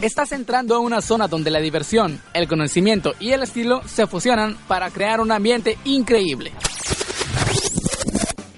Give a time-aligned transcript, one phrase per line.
[0.00, 4.56] Estás entrando a una zona donde la diversión, el conocimiento y el estilo se fusionan
[4.68, 6.52] para crear un ambiente increíble.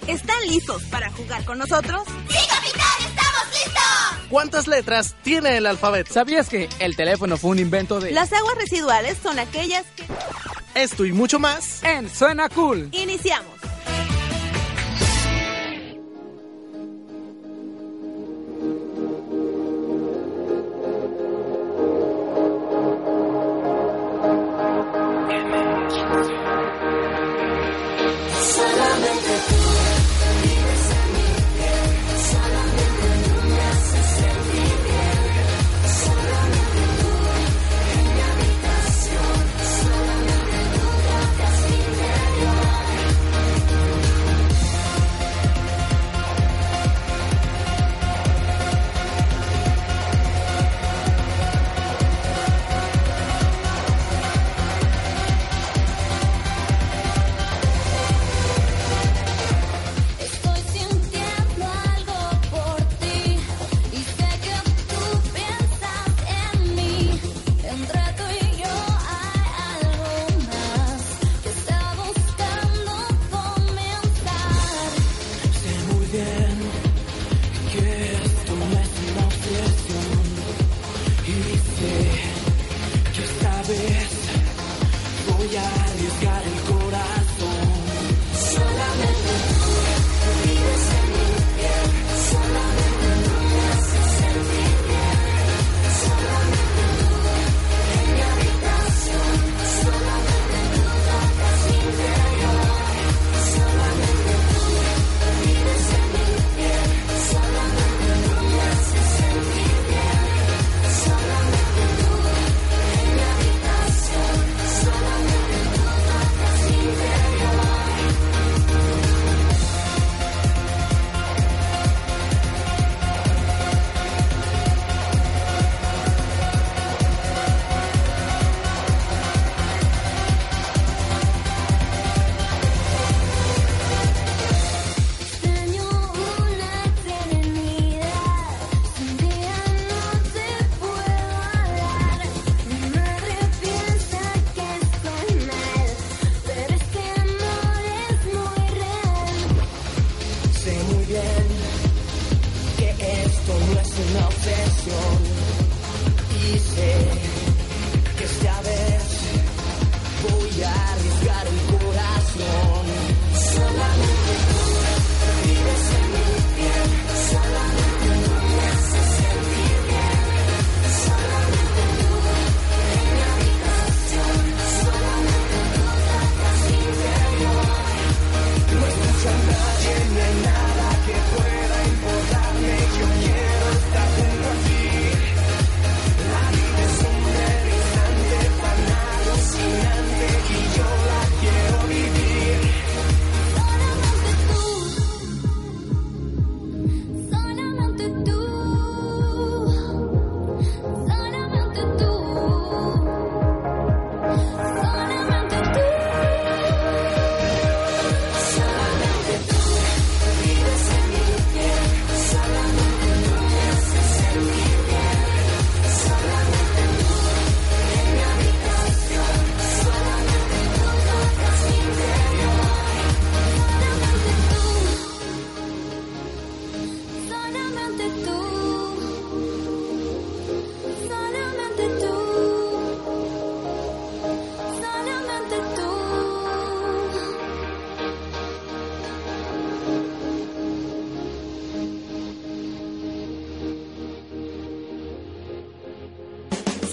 [0.08, 2.02] ¿Están listos para jugar con nosotros?
[2.28, 3.08] ¡Sí, capitán!
[3.08, 4.28] ¡Estamos listos!
[4.30, 6.12] ¿Cuántas letras tiene el alfabeto?
[6.12, 8.10] ¿Sabías que el teléfono fue un invento de...
[8.10, 10.05] Las aguas residuales son aquellas que...
[10.74, 12.88] Esto y mucho más en Suena Cool.
[12.92, 13.57] Iniciamos.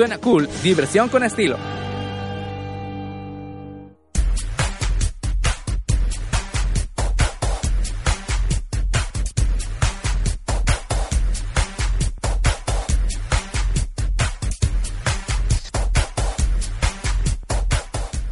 [0.06, 1.58] Suena cool, diversión con estilo.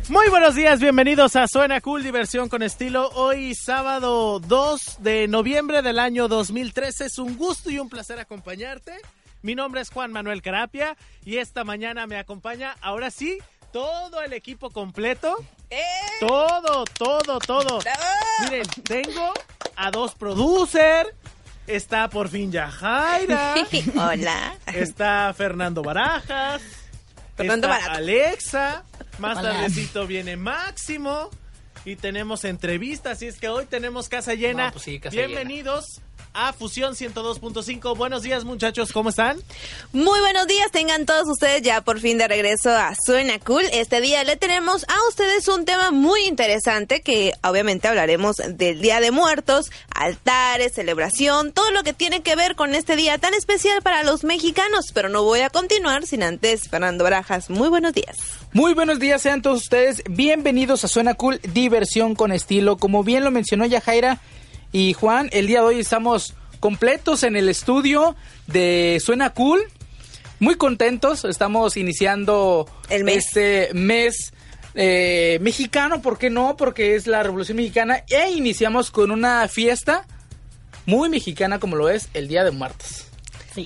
[0.09, 3.09] Muy buenos días, bienvenidos a Suena Cool Diversión con Estilo.
[3.15, 7.05] Hoy sábado 2 de noviembre del año 2013.
[7.05, 9.01] Es un gusto y un placer acompañarte.
[9.43, 10.95] Mi nombre es Juan Manuel Carapia
[11.25, 13.39] y esta mañana me acompaña, ahora sí,
[13.73, 15.35] todo el equipo completo.
[16.21, 17.79] Todo, todo, todo.
[18.39, 19.33] Miren, tengo
[19.75, 21.09] a dos producers.
[21.67, 23.55] Está por fin Yajaira.
[23.95, 24.57] Hola.
[24.73, 26.61] Está Fernando Barajas.
[27.35, 27.97] Fernando está Barajas.
[27.97, 28.83] Alexa.
[29.19, 29.51] Más Hola.
[29.51, 31.29] tardecito viene Máximo.
[31.83, 33.17] Y tenemos entrevistas.
[33.17, 34.67] Así es que hoy tenemos casa llena.
[34.67, 36.01] No, pues sí, casa Bienvenidos
[36.33, 37.95] a Fusión 102.5.
[37.95, 38.91] Buenos días, muchachos.
[38.91, 39.37] ¿Cómo están?
[39.91, 43.63] Muy buenos días, tengan todos ustedes ya por fin de regreso a Suena Cool.
[43.71, 48.99] Este día le tenemos a ustedes un tema muy interesante que obviamente hablaremos del Día
[48.99, 53.81] de Muertos, altares, celebración, todo lo que tiene que ver con este día tan especial
[53.81, 54.87] para los mexicanos.
[54.93, 57.49] Pero no voy a continuar sin antes, Fernando Barajas.
[57.49, 58.17] Muy buenos días.
[58.53, 62.77] Muy buenos días, sean todos ustedes bienvenidos a Suena Cool, diversión con estilo.
[62.77, 64.19] Como bien lo mencionó Yajaira
[64.73, 68.15] y Juan, el día de hoy estamos completos en el estudio
[68.47, 69.61] de Suena Cool.
[70.39, 73.27] Muy contentos, estamos iniciando El mes.
[73.27, 74.33] este mes
[74.73, 76.57] eh, mexicano, ¿por qué no?
[76.57, 80.07] Porque es la Revolución Mexicana e iniciamos con una fiesta
[80.87, 83.12] muy mexicana como lo es el Día de Muertos.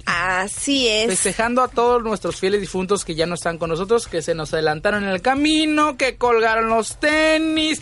[0.05, 1.07] Así es.
[1.07, 4.53] Festejando a todos nuestros fieles difuntos que ya no están con nosotros, que se nos
[4.53, 7.81] adelantaron en el camino, que colgaron los tenis,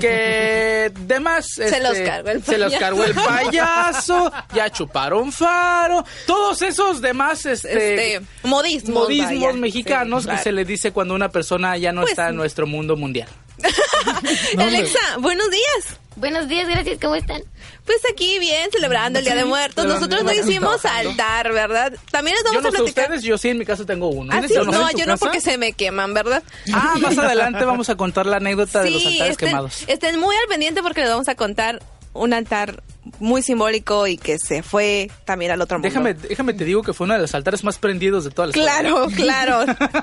[0.00, 1.58] que demás.
[1.58, 2.80] este, los cargó el Se los payaso.
[2.80, 9.04] cargó el payaso, ya chuparon faro, todos esos demás este, Este, modismos.
[9.04, 9.52] modismos vaya.
[9.58, 10.38] mexicanos Sí, claro.
[10.38, 13.28] que se le dice cuando una persona ya no Pues, está en nuestro mundo mundial.
[14.58, 15.98] Alexa, buenos días.
[16.20, 17.42] Buenos días, gracias, ¿cómo están?
[17.86, 19.86] Pues aquí bien, celebrando el Día de Muertos.
[19.86, 21.94] Nosotros no hicimos altar, ¿verdad?
[22.10, 23.04] También les Yo vamos no a sé platicar.
[23.04, 24.30] ustedes, yo sí en mi casa tengo uno.
[24.32, 26.42] Ah, sí, Yo no, yo no porque se me queman, ¿verdad?
[26.74, 29.84] Ah, más adelante vamos a contar la anécdota de los altares estén, quemados.
[29.86, 31.80] estén muy al pendiente porque les vamos a contar
[32.12, 32.82] un altar
[33.18, 35.88] muy simbólico y que se fue también al otro mundo.
[35.88, 38.50] Déjame, déjame te digo que fue uno de los altares más prendidos de toda la
[38.50, 38.80] historia.
[38.80, 39.60] Claro, claro.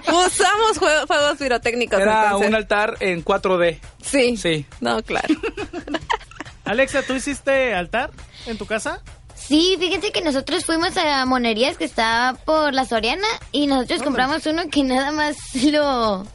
[0.08, 2.00] Usamos jue- fuegos pirotécnicos.
[2.00, 2.50] Era entonces.
[2.50, 3.80] un altar en 4D.
[4.02, 4.38] Sí.
[4.38, 4.66] Sí.
[4.82, 5.28] No, claro.
[6.66, 8.12] Alexa, ¿tú hiciste altar
[8.46, 9.02] en tu casa?
[9.36, 14.46] Sí, fíjense que nosotros fuimos a Monerías que está por la Soriana y nosotros compramos
[14.48, 16.26] uno que nada más lo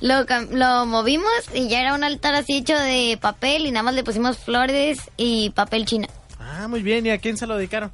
[0.00, 3.94] lo, lo movimos y ya era un altar así hecho de papel y nada más
[3.94, 6.08] le pusimos flores y papel china.
[6.38, 7.06] Ah, muy bien.
[7.06, 7.90] ¿Y a quién se lo dedicaron?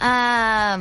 [0.00, 0.78] Ah,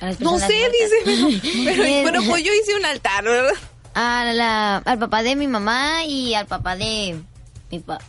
[0.00, 0.72] a las No sé, muertas.
[0.72, 1.42] dice.
[1.64, 3.52] Pero, pero pues yo hice un altar, ¿verdad?
[3.94, 7.20] A la- al papá de mi mamá y al papá de
[7.70, 8.02] mi papá.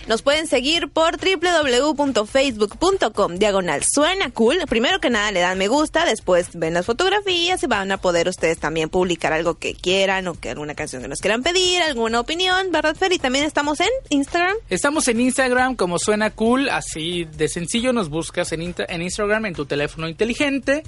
[0.07, 4.59] Nos pueden seguir por www.facebook.com diagonal suena cool.
[4.69, 8.29] Primero que nada le dan me gusta, después ven las fotografías y van a poder
[8.29, 12.21] ustedes también publicar algo que quieran o que alguna canción que nos quieran pedir, alguna
[12.21, 13.13] opinión, ¿verdad, Fer?
[13.13, 14.57] Y también estamos en Instagram.
[14.71, 19.47] Estamos en Instagram como suena cool, así de sencillo nos buscas en, Insta- en Instagram
[19.47, 20.83] en tu teléfono inteligente,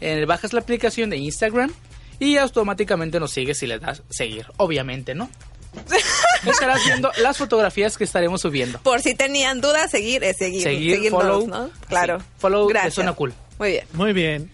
[0.00, 1.70] eh, bajas la aplicación de Instagram
[2.18, 5.28] y automáticamente nos sigues y le das seguir, obviamente, ¿no?
[6.46, 8.78] Estarás viendo las fotografías que estaremos subiendo.
[8.82, 10.62] Por si tenían dudas, seguir es seguir.
[10.62, 11.70] Seguir, seguirnos, follow, ¿no?
[11.88, 12.18] Claro.
[12.38, 12.94] follow de Gracias.
[12.94, 13.32] Suena Cool.
[13.58, 13.84] Muy bien.
[13.94, 14.50] Muy bien.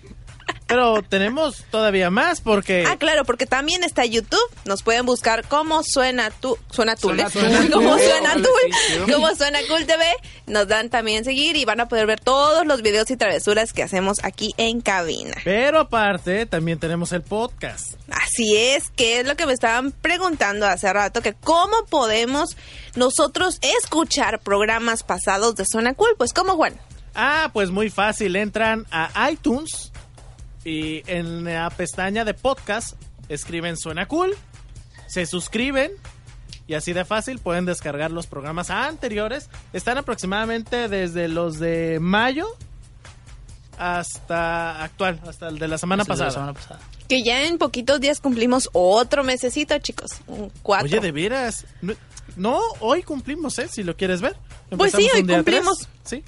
[0.68, 2.84] Pero tenemos todavía más porque...
[2.86, 4.38] Ah, claro, porque también está YouTube.
[4.66, 7.30] Nos pueden buscar como suena tú, suena tú, Suena ¿eh?
[7.32, 8.48] Sí, suena tú,
[8.86, 9.12] sí.
[9.12, 10.04] como suena cool TV.
[10.46, 13.82] Nos dan también seguir y van a poder ver todos los videos y travesuras que
[13.82, 15.34] hacemos aquí en cabina.
[15.42, 17.94] Pero aparte, también tenemos el podcast.
[18.10, 22.56] Así es, que es lo que me estaban preguntando hace rato, que cómo podemos
[22.94, 26.14] nosotros escuchar programas pasados de Suena Cool.
[26.18, 26.78] Pues, ¿cómo, Juan?
[27.14, 28.36] Ah, pues muy fácil.
[28.36, 29.92] Entran a iTunes
[30.64, 32.94] y en la pestaña de podcast
[33.28, 34.34] escriben Suena Cool,
[35.06, 35.92] se suscriben
[36.66, 39.48] y así de fácil pueden descargar los programas anteriores.
[39.72, 42.46] Están aproximadamente desde los de mayo
[43.78, 46.30] hasta actual, hasta el de la semana la pasada.
[46.30, 46.80] semana pasada.
[47.08, 50.10] Que ya en poquitos días cumplimos otro mesecito, chicos.
[50.26, 50.86] Un cuatro.
[50.88, 51.64] Oye, de veras.
[52.36, 53.68] No, hoy cumplimos, ¿eh?
[53.68, 54.36] Si lo quieres ver.
[54.76, 55.78] Pues sí, hoy cumplimos.
[55.78, 55.88] tres.
[56.04, 56.24] Sí.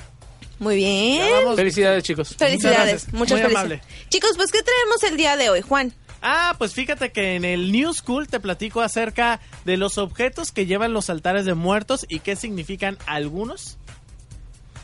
[0.60, 1.56] Muy bien.
[1.56, 2.36] Felicidades, chicos.
[2.38, 3.12] Felicidades, gracias.
[3.12, 3.56] muchas Muy felicidades.
[3.56, 3.82] amable.
[4.10, 5.92] Chicos, pues ¿qué traemos el día de hoy, Juan?
[6.22, 10.66] Ah, pues fíjate que en el New School te platico acerca de los objetos que
[10.66, 13.78] llevan los altares de muertos y qué significan algunos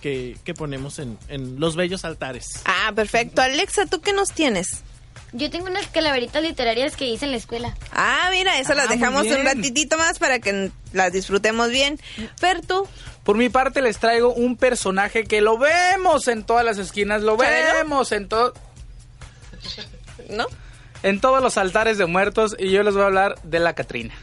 [0.01, 2.63] que, que ponemos en, en los bellos altares.
[2.65, 3.43] Ah, perfecto.
[3.43, 4.83] Alexa, ¿tú qué nos tienes?
[5.33, 7.77] Yo tengo unas calaveritas literarias que hice en la escuela.
[7.93, 11.99] Ah, mira, eso las Ah, muy dejamos un ratitito más para que las disfrutemos bien.
[12.39, 12.89] Fer, tú.
[13.27, 17.37] Por mi parte les traigo un personaje que lo vemos en todas las esquinas, lo
[17.37, 17.75] ¿Chabelo?
[17.75, 18.55] vemos en todo
[20.31, 20.47] ¿No?
[21.03, 24.15] en todos los altares de muertos y yo les voy a hablar de la Catrina.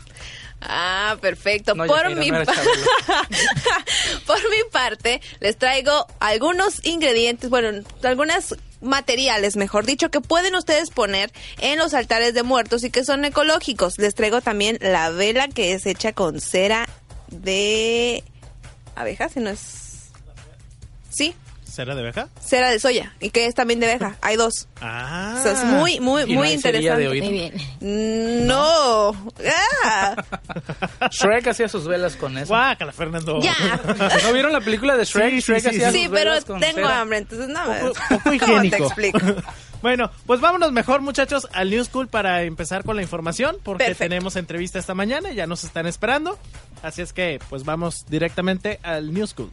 [0.61, 1.75] Ah, perfecto.
[1.75, 2.43] No, por, mi no
[4.25, 10.91] por mi parte, les traigo algunos ingredientes, bueno, algunos materiales, mejor dicho, que pueden ustedes
[10.91, 13.97] poner en los altares de muertos y que son ecológicos.
[13.97, 16.87] Les traigo también la vela que es hecha con cera
[17.29, 18.23] de
[18.95, 20.09] abeja, si no es...
[21.09, 22.27] Sí, ¿Será de abeja?
[22.39, 24.15] cera de soya y que es también de abeja.
[24.21, 24.67] Hay dos.
[24.79, 25.35] Ah.
[25.39, 27.07] O sea, es muy, muy, muy interesante.
[27.07, 28.47] Muy bien.
[28.47, 29.11] No.
[29.83, 30.15] Ah.
[31.11, 32.49] Shrek hacía sus velas con eso.
[32.49, 33.39] Guácala, Fernando.
[33.41, 33.55] Ya.
[34.23, 35.31] ¿No vieron la película de Shrek?
[35.31, 35.97] Sí, sí, Shrek sí, hacía sí.
[35.97, 36.99] Sí, sus pero velas con tengo cera.
[37.01, 37.63] hambre, entonces no.
[37.65, 38.83] Poco, poco ¿Cómo te higiénico.
[38.85, 39.19] explico?
[39.83, 44.09] Bueno, pues vámonos mejor, muchachos, al New School para empezar con la información, porque Perfecto.
[44.09, 46.39] tenemos entrevista esta mañana, ya nos están esperando.
[46.81, 49.51] Así es que, pues vamos directamente al New School.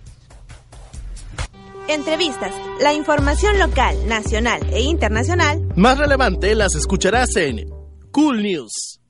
[1.89, 2.55] Entrevistas.
[2.81, 5.61] La información local, nacional e internacional.
[5.75, 7.69] Más relevante las escucharás en
[8.13, 9.01] Cool News.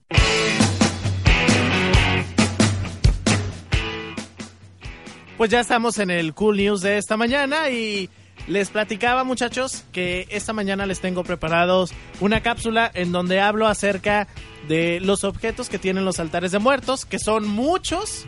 [5.36, 8.08] Pues ya estamos en el Cool News de esta mañana y
[8.46, 14.28] les platicaba muchachos que esta mañana les tengo preparados una cápsula en donde hablo acerca
[14.68, 18.26] de los objetos que tienen los altares de muertos, que son muchos,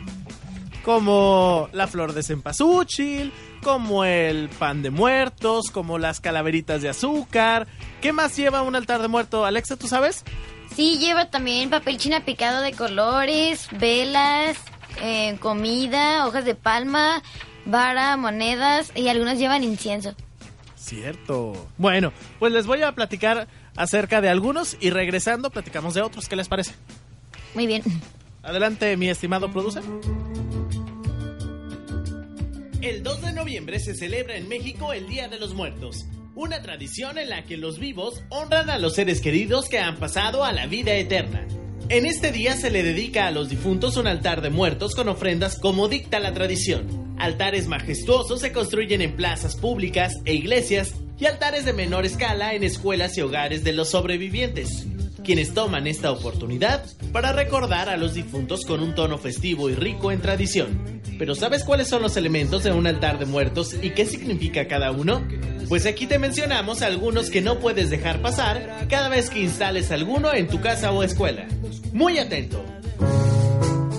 [0.83, 3.31] como la flor de cempasúchil,
[3.63, 7.67] como el pan de muertos, como las calaveritas de azúcar.
[8.01, 9.45] ¿Qué más lleva un altar de muerto?
[9.45, 10.23] Alexa, ¿tú sabes?
[10.75, 14.57] Sí, lleva también papel china picado de colores, velas,
[15.01, 17.21] eh, comida, hojas de palma,
[17.65, 20.15] vara, monedas y algunos llevan incienso.
[20.75, 21.69] Cierto.
[21.77, 26.27] Bueno, pues les voy a platicar acerca de algunos y regresando platicamos de otros.
[26.27, 26.73] ¿Qué les parece?
[27.55, 27.83] Muy bien.
[28.41, 29.83] Adelante, mi estimado producer.
[32.81, 36.05] El 2 de noviembre se celebra en México el Día de los Muertos,
[36.35, 40.43] una tradición en la que los vivos honran a los seres queridos que han pasado
[40.43, 41.47] a la vida eterna.
[41.87, 45.57] En este día se le dedica a los difuntos un altar de muertos con ofrendas
[45.57, 47.02] como dicta la tradición.
[47.23, 52.65] Altares majestuosos se construyen en plazas públicas e iglesias y altares de menor escala en
[52.65, 54.87] escuelas y hogares de los sobrevivientes,
[55.23, 60.11] quienes toman esta oportunidad para recordar a los difuntos con un tono festivo y rico
[60.11, 61.01] en tradición.
[61.17, 64.91] Pero ¿sabes cuáles son los elementos de un altar de muertos y qué significa cada
[64.91, 65.25] uno?
[65.69, 70.33] Pues aquí te mencionamos algunos que no puedes dejar pasar cada vez que instales alguno
[70.33, 71.47] en tu casa o escuela.
[71.93, 72.65] Muy atento.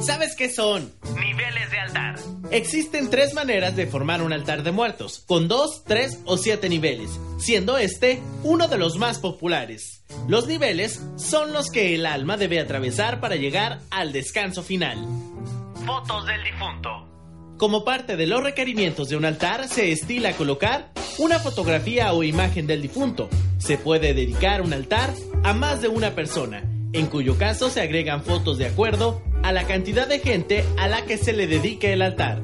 [0.04, 0.92] ¿Sabes qué son?
[1.18, 2.16] Niveles de altar.
[2.50, 7.18] Existen tres maneras de formar un altar de muertos, con dos, tres o siete niveles,
[7.38, 10.04] siendo este uno de los más populares.
[10.28, 14.98] Los niveles son los que el alma debe atravesar para llegar al descanso final.
[15.86, 17.08] Fotos del difunto.
[17.56, 22.66] Como parte de los requerimientos de un altar, se estila colocar una fotografía o imagen
[22.66, 23.30] del difunto.
[23.56, 26.62] Se puede dedicar un altar a más de una persona,
[26.94, 31.04] en cuyo caso se agregan fotos de acuerdo a la cantidad de gente a la
[31.04, 32.42] que se le dedique el altar.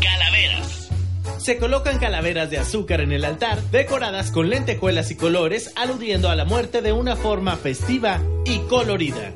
[0.00, 0.90] Calaveras.
[1.38, 6.36] Se colocan calaveras de azúcar en el altar, decoradas con lentejuelas y colores, aludiendo a
[6.36, 9.32] la muerte de una forma festiva y colorida.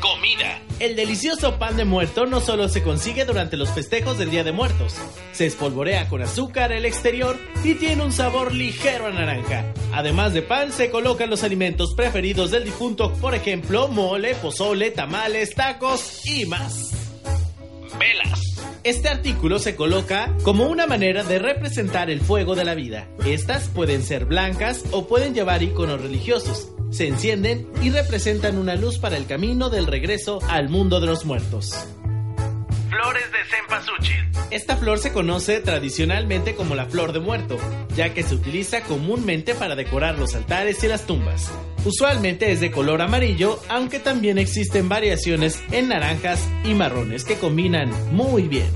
[0.00, 0.69] Comida.
[0.80, 4.52] El delicioso pan de muerto no solo se consigue durante los festejos del Día de
[4.52, 4.94] Muertos,
[5.30, 9.74] se espolvorea con azúcar el exterior y tiene un sabor ligero a naranja.
[9.92, 15.54] Además de pan, se colocan los alimentos preferidos del difunto, por ejemplo, mole, pozole, tamales,
[15.54, 16.99] tacos y más.
[17.98, 18.40] Velas.
[18.82, 23.08] Este artículo se coloca como una manera de representar el fuego de la vida.
[23.26, 26.68] Estas pueden ser blancas o pueden llevar iconos religiosos.
[26.90, 31.24] Se encienden y representan una luz para el camino del regreso al mundo de los
[31.24, 31.86] muertos.
[33.02, 34.28] Flores de cempasúchil.
[34.50, 37.56] Esta flor se conoce tradicionalmente como la flor de muerto,
[37.96, 41.50] ya que se utiliza comúnmente para decorar los altares y las tumbas.
[41.86, 47.90] Usualmente es de color amarillo, aunque también existen variaciones en naranjas y marrones que combinan
[48.12, 48.70] muy bien.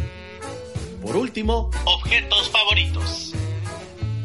[1.02, 3.34] Por último, objetos favoritos.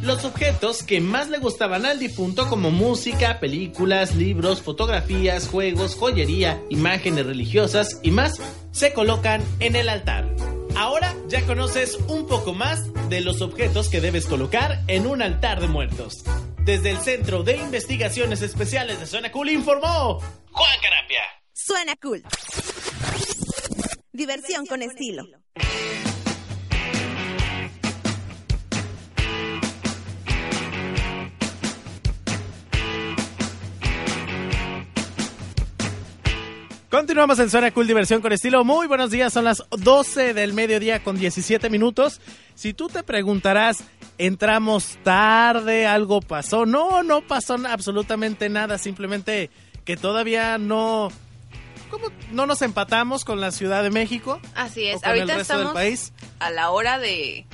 [0.02, 6.64] Los objetos que más le gustaban al difunto como música, películas, libros, fotografías, juegos, joyería,
[6.70, 8.40] imágenes religiosas y más
[8.72, 10.30] se colocan en el altar.
[10.76, 15.60] Ahora ya conoces un poco más de los objetos que debes colocar en un altar
[15.60, 16.24] de muertos.
[16.60, 20.20] Desde el Centro de Investigaciones Especiales de Zona Cool informó
[20.52, 21.24] Juan Carapia.
[21.54, 22.24] Suena cool.
[24.12, 25.26] Diversión con estilo.
[36.90, 38.64] Continuamos en Zona Cool Diversión con estilo.
[38.66, 42.20] Muy buenos días, son las 12 del mediodía con 17 minutos.
[42.56, 43.84] Si tú te preguntarás,
[44.18, 46.66] entramos tarde, algo pasó.
[46.66, 49.52] No, no pasó absolutamente nada, simplemente
[49.86, 51.10] que todavía no...
[51.92, 52.08] ¿cómo?
[52.32, 54.40] No nos empatamos con la Ciudad de México.
[54.56, 55.02] Así o es.
[55.02, 56.14] con Ahorita el resto del estamos país.
[56.40, 57.46] a la hora de,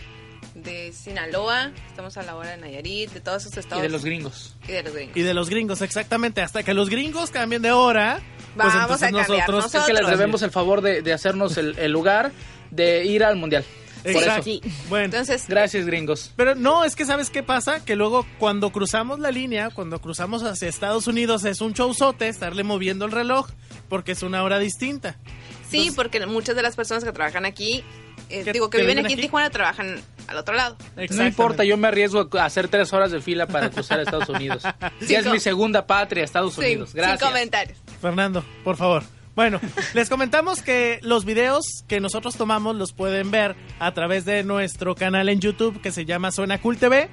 [0.56, 3.82] de Sinaloa, estamos a la hora de Nayarit, de todos esos Y estados.
[3.84, 4.56] de los gringos.
[4.66, 5.18] y de los gringos.
[5.18, 6.42] Y de los gringos, exactamente.
[6.42, 8.22] Hasta que los gringos cambien de hora.
[8.56, 10.20] Pues Vamos a entonces cambiar nosotros, Es que les Nosotros.
[10.20, 12.32] debemos el favor de, de hacernos el, el lugar
[12.72, 13.64] de ir al mundial.
[14.04, 14.50] Por Exacto.
[14.52, 14.62] eso.
[14.88, 16.32] Bueno, Entonces, Gracias, gringos.
[16.36, 17.84] Pero no, es que ¿sabes qué pasa?
[17.84, 22.64] Que luego cuando cruzamos la línea, cuando cruzamos hacia Estados Unidos, es un showzote estarle
[22.64, 23.50] moviendo el reloj
[23.90, 25.18] porque es una hora distinta.
[25.70, 27.84] sí, Entonces- porque muchas de las personas que trabajan aquí,
[28.30, 29.20] eh, digo, que, que viven aquí en.
[29.22, 30.78] Tijuana, trabajan al otro lado.
[31.12, 34.30] No importa, yo me arriesgo a hacer tres horas de fila para cruzar a Estados
[34.30, 34.64] Unidos.
[35.08, 36.90] Ya es mi segunda patria, Estados Unidos.
[36.90, 37.20] Sin- Gracias.
[37.20, 37.78] Sin comentarios.
[38.02, 39.04] Fernando, por favor.
[39.36, 39.60] Bueno,
[39.94, 44.96] les comentamos que los videos que nosotros tomamos los pueden ver a través de nuestro
[44.96, 47.10] canal en YouTube que se llama Suena Cool TV.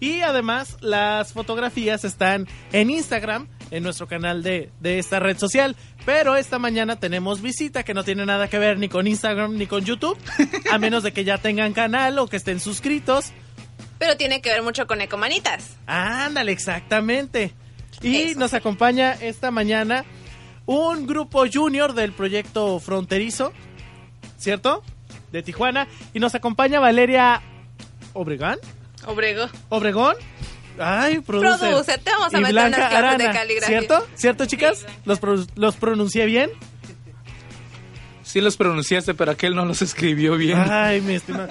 [0.00, 5.76] Y además las fotografías están en Instagram, en nuestro canal de, de esta red social.
[6.04, 9.66] Pero esta mañana tenemos visita que no tiene nada que ver ni con Instagram ni
[9.66, 10.18] con YouTube.
[10.72, 13.32] A menos de que ya tengan canal o que estén suscritos.
[13.98, 15.76] Pero tiene que ver mucho con Ecomanitas.
[15.86, 17.52] Ándale, exactamente.
[18.02, 18.40] Y Eso.
[18.40, 20.04] nos acompaña esta mañana
[20.66, 23.52] un grupo junior del proyecto Fronterizo,
[24.38, 24.82] ¿cierto?
[25.32, 25.88] De Tijuana.
[26.12, 27.40] Y nos acompaña Valeria
[28.12, 28.58] Obregón.
[29.06, 29.46] Obrego.
[29.68, 30.16] Obregón.
[30.78, 31.58] Ay, producer.
[31.68, 33.78] Producer, te vamos a Y meter Blanca unas clases de Arana, caligrafía.
[33.78, 34.06] ¿Cierto?
[34.14, 34.86] ¿Cierto, chicas?
[35.04, 36.50] ¿Los, pro- ¿Los pronuncié bien?
[38.22, 40.58] Sí los pronunciaste, pero aquel no los escribió bien.
[40.70, 41.48] Ay, mi estimado.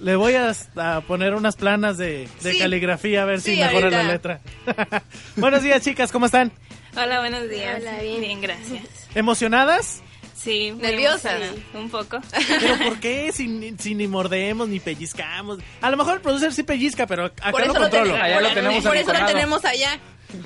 [0.00, 2.58] Le voy a, a poner unas planas de, de Sí.
[2.58, 4.12] caligrafía a ver si Sí, mejora la ahorita.
[4.12, 5.02] letra.
[5.36, 6.52] Buenos días, chicas, ¿cómo están?
[6.96, 7.80] Hola, buenos días.
[7.82, 8.20] Hola, bien.
[8.20, 8.82] Bien, gracias.
[9.14, 10.02] ¿Emocionadas?
[10.42, 12.18] Sí, emocionada, Un poco.
[12.60, 13.30] ¿Pero por qué?
[13.32, 15.58] Si, ni- si ni mordemos ni pellizcamos.
[15.82, 18.14] A lo mejor el producer sí pellizca, pero acá Por lo eso lo controlo.
[18.14, 19.98] Allá lo eso- tenemos Por eso lo tenemos allá.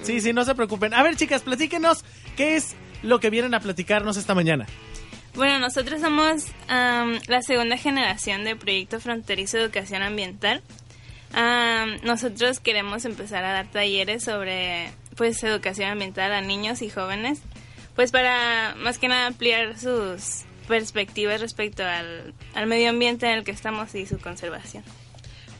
[0.02, 0.94] Sí, sí, no se preocupen.
[0.94, 2.04] A ver, chicas, platíquenos
[2.36, 4.66] qué es lo que vienen a platicarnos esta mañana.
[5.34, 10.62] Bueno, nosotros somos am, la segunda generación de Proyecto Fronterizo de Educación Ambiental.
[11.34, 17.40] Am, nosotros queremos empezar a dar talleres sobre pues educación ambiental a niños y jóvenes,
[17.94, 23.44] pues para más que nada ampliar sus perspectivas respecto al, al medio ambiente en el
[23.44, 24.84] que estamos y su conservación.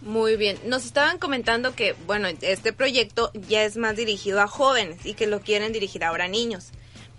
[0.02, 0.58] Muy bien.
[0.66, 5.26] Nos estaban comentando que, bueno, este proyecto ya es más dirigido a jóvenes y que
[5.26, 6.72] lo quieren dirigir ahora a niños.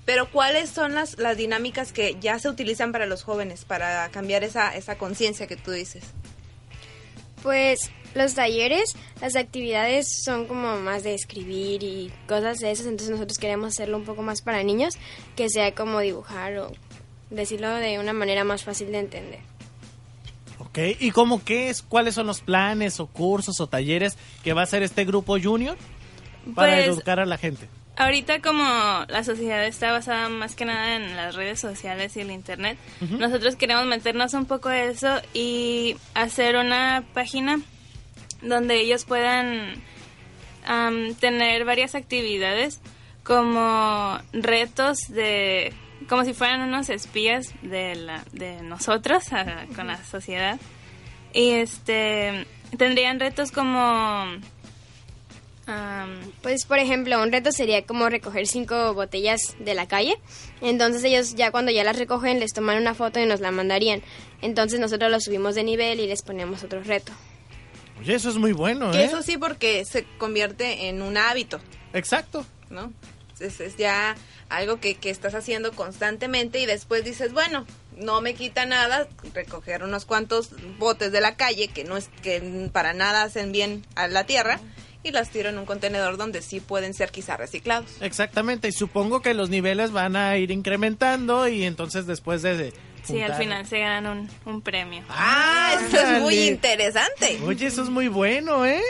[0.06, 4.44] Pero ¿cuáles son las, las dinámicas que ya se utilizan para los jóvenes para cambiar
[4.44, 6.04] esa, esa conciencia que tú dices?
[7.42, 13.12] Pues los talleres, las actividades son como más de escribir y cosas de esas, entonces
[13.12, 14.96] nosotros queremos hacerlo un poco más para niños,
[15.36, 16.72] que sea como dibujar o
[17.30, 19.40] decirlo de una manera más fácil de entender.
[20.60, 20.80] ¿Ok?
[21.00, 21.82] ¿Y cómo qué es?
[21.82, 25.78] ¿Cuáles son los planes o cursos o talleres que va a hacer este grupo junior
[26.56, 27.68] para Pues, educar a la gente?
[27.98, 28.64] Ahorita como
[29.08, 32.78] la sociedad está basada más que nada en las redes sociales y el internet,
[33.10, 37.62] nosotros queremos meternos un poco a eso y hacer una página
[38.42, 39.82] donde ellos puedan
[41.20, 42.82] tener varias actividades
[43.24, 45.74] como retos de
[46.10, 49.26] como si fueran unos espías de la, de nosotros
[49.76, 50.60] con la sociedad
[51.34, 52.46] y este
[52.78, 54.26] tendrían retos como
[56.42, 60.16] Pues, por ejemplo, un reto sería como recoger cinco botellas de la calle.
[60.62, 64.02] Entonces ellos ya cuando ya las recogen les toman una foto y nos la mandarían.
[64.42, 67.12] Entonces nosotros los subimos de nivel y les ponemos otro reto.
[68.00, 69.06] Oye, eso es muy bueno, Que ¿eh?
[69.06, 71.60] eso sí porque se convierte en un hábito,
[71.94, 72.46] Exacto.
[72.70, 72.92] ¿no?
[73.40, 74.16] Es, es ya
[74.50, 77.66] algo que, que estás haciendo constantemente y después dices, bueno,
[77.98, 82.70] no me quita nada recoger unos cuantos botes de la calle que no es que
[82.72, 84.60] para nada hacen bien a la tierra
[85.04, 88.02] y las tiro en un contenedor donde sí pueden ser quizá reciclados.
[88.02, 88.68] Exactamente.
[88.68, 92.74] Y supongo que los niveles van a ir incrementando y entonces después de...
[93.06, 95.04] Sí, al final se ganan un, un premio.
[95.10, 97.40] Ah, eso es muy interesante.
[97.46, 98.82] Oye, eso es muy bueno, ¿eh?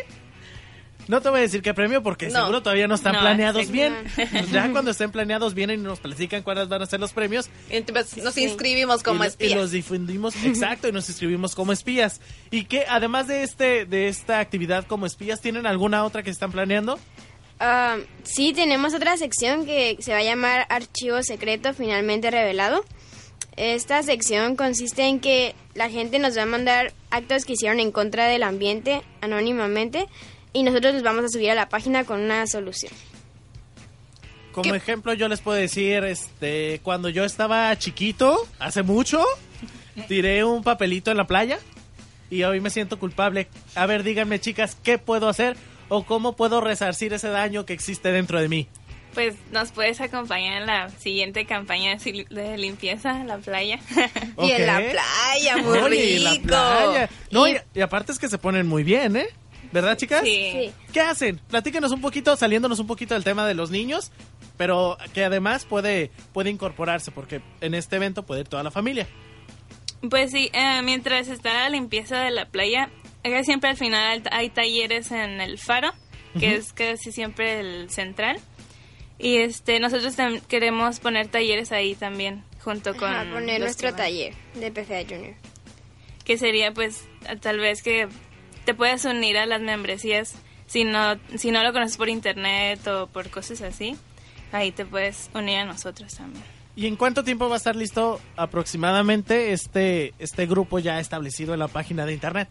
[1.07, 2.39] No te voy a decir qué premio porque No.
[2.39, 3.95] seguro todavía no están No, planeados bien.
[4.15, 7.47] Pues ya cuando estén planeados vienen y nos platican cuáles van a ser los premios.
[7.69, 9.51] Entonces nos inscribimos como y, lo- espías.
[9.51, 12.21] Y los difundimos, exacto, y nos inscribimos como espías.
[12.49, 16.51] Y que además de este de esta actividad como espías, ¿tienen alguna otra que están
[16.51, 16.99] planeando?
[17.59, 22.83] Ah, sí, tenemos otra sección que se va a llamar Archivo Secreto Finalmente Revelado.
[23.57, 27.91] Esta sección consiste en que la gente nos va a mandar actos que hicieron en
[27.91, 30.07] contra del ambiente anónimamente
[30.51, 32.91] y nosotros los vamos a subir a la página con una solución.
[34.51, 39.23] Como ejemplo, yo les puedo decir, este, cuando yo estaba chiquito, hace mucho,
[40.07, 41.59] tiré un papelito en la playa
[42.29, 43.47] y hoy me siento culpable.
[43.75, 45.57] A ver, díganme, chicas, ¿qué puedo hacer
[45.89, 48.67] o cómo puedo resarcir ese daño que existe dentro de mí?
[49.15, 53.79] Pues nos puedes acompañar en la siguiente campaña de limpieza en la playa.
[54.37, 56.47] Y en la playa, muy Oye, y la rico.
[56.47, 57.09] playa.
[57.31, 59.27] No, Y- aparte es que se ponen muy bien, ¿eh?
[59.71, 60.21] ¿Verdad, chicas?
[60.23, 60.49] Sí.
[60.51, 60.71] Sí.
[60.93, 61.39] ¿Qué hacen?
[61.49, 64.11] Platíquenos un poquito, saliéndonos un poquito del tema de los niños,
[64.57, 69.07] pero que además puede, puede incorporarse, porque en este evento puede ir toda la familia.
[70.09, 72.89] Pues sí, eh, mientras está la limpieza de la playa,
[73.23, 75.91] acá siempre al final hay, hay talleres en el faro,
[76.39, 78.37] que es casi siempre el central.
[79.17, 80.15] Y este nosotros
[80.47, 83.09] queremos poner talleres ahí también, junto con...
[83.09, 85.35] Ajá, poner nuestro taller de PFA Junior.
[86.23, 87.05] Que sería pues
[87.41, 88.07] tal vez que
[88.65, 90.35] te puedas unir a las membresías
[90.67, 93.95] si no, si no lo conoces por internet o por cosas así.
[94.51, 96.43] Ahí te puedes unir a nosotros también.
[96.75, 101.59] ¿Y en cuánto tiempo va a estar listo aproximadamente este, este grupo ya establecido en
[101.59, 102.49] la página de internet?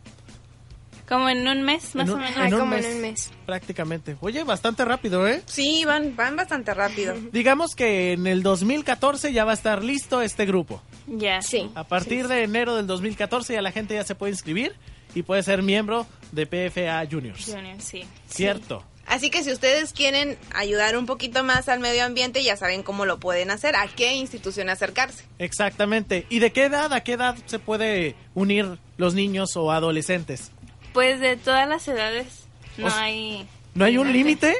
[1.08, 2.36] Como en un mes, más En o menos.
[2.36, 3.30] En como en un mes.
[3.46, 4.16] Prácticamente.
[4.20, 5.42] Oye, bastante rápido, ¿eh?
[5.46, 7.14] Sí, van, van bastante rápido.
[7.32, 10.82] Digamos que en el 2014 ya va a estar listo este grupo.
[11.06, 11.42] Ya.
[11.42, 11.70] Sí.
[11.74, 14.74] A partir de enero del 2014 ya la gente ya se puede inscribir
[15.14, 17.46] y puede ser miembro de PFA Juniors.
[17.46, 18.04] Junior, sí.
[18.28, 18.84] Cierto.
[19.06, 23.04] Así que si ustedes quieren ayudar un poquito más al medio ambiente, ya saben cómo
[23.04, 25.24] lo pueden hacer, a qué institución acercarse.
[25.38, 26.26] Exactamente.
[26.30, 30.52] ¿Y de qué edad a qué edad se puede unir los niños o adolescentes?
[30.94, 32.44] Pues de todas las edades
[32.78, 33.46] no O hay...
[33.74, 34.54] ¿No hay un límite?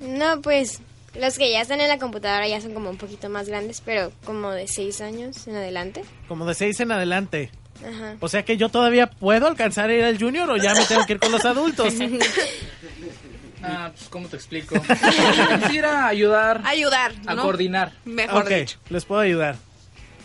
[0.00, 0.80] No, pues
[1.18, 4.12] los que ya están en la computadora ya son como un poquito más grandes, pero
[4.24, 6.04] como de 6 años en adelante.
[6.28, 7.50] Como de seis en adelante.
[7.80, 8.16] Ajá.
[8.20, 11.06] O sea que yo todavía puedo alcanzar a ir al junior o ya me tengo
[11.06, 11.94] que ir con los adultos.
[13.62, 14.76] Ah, pues, ¿cómo te explico?
[15.62, 17.42] Quisiera ayudar Ayudar, a ¿no?
[17.42, 17.92] coordinar.
[18.04, 18.78] Mejor ok, dicho.
[18.90, 19.56] les puedo ayudar.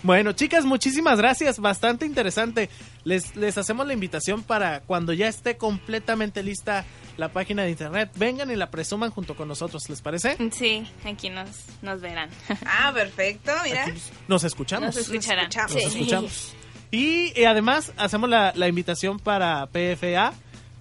[0.04, 1.58] Bueno, chicas, muchísimas gracias.
[1.60, 2.70] Bastante interesante.
[3.04, 6.86] Les, les hacemos la invitación para cuando ya esté completamente lista
[7.18, 10.38] la página de internet, vengan y la presuman junto con nosotros, ¿les parece?
[10.52, 11.50] Sí, aquí nos,
[11.82, 12.30] nos verán.
[12.66, 13.86] Ah, perfecto, mira.
[14.28, 14.96] Nos escuchamos.
[14.96, 15.46] Nos escucharán.
[15.46, 15.74] escuchamos.
[15.74, 16.54] Nos escuchamos.
[16.92, 20.34] Y eh, además hacemos la, la invitación para PFA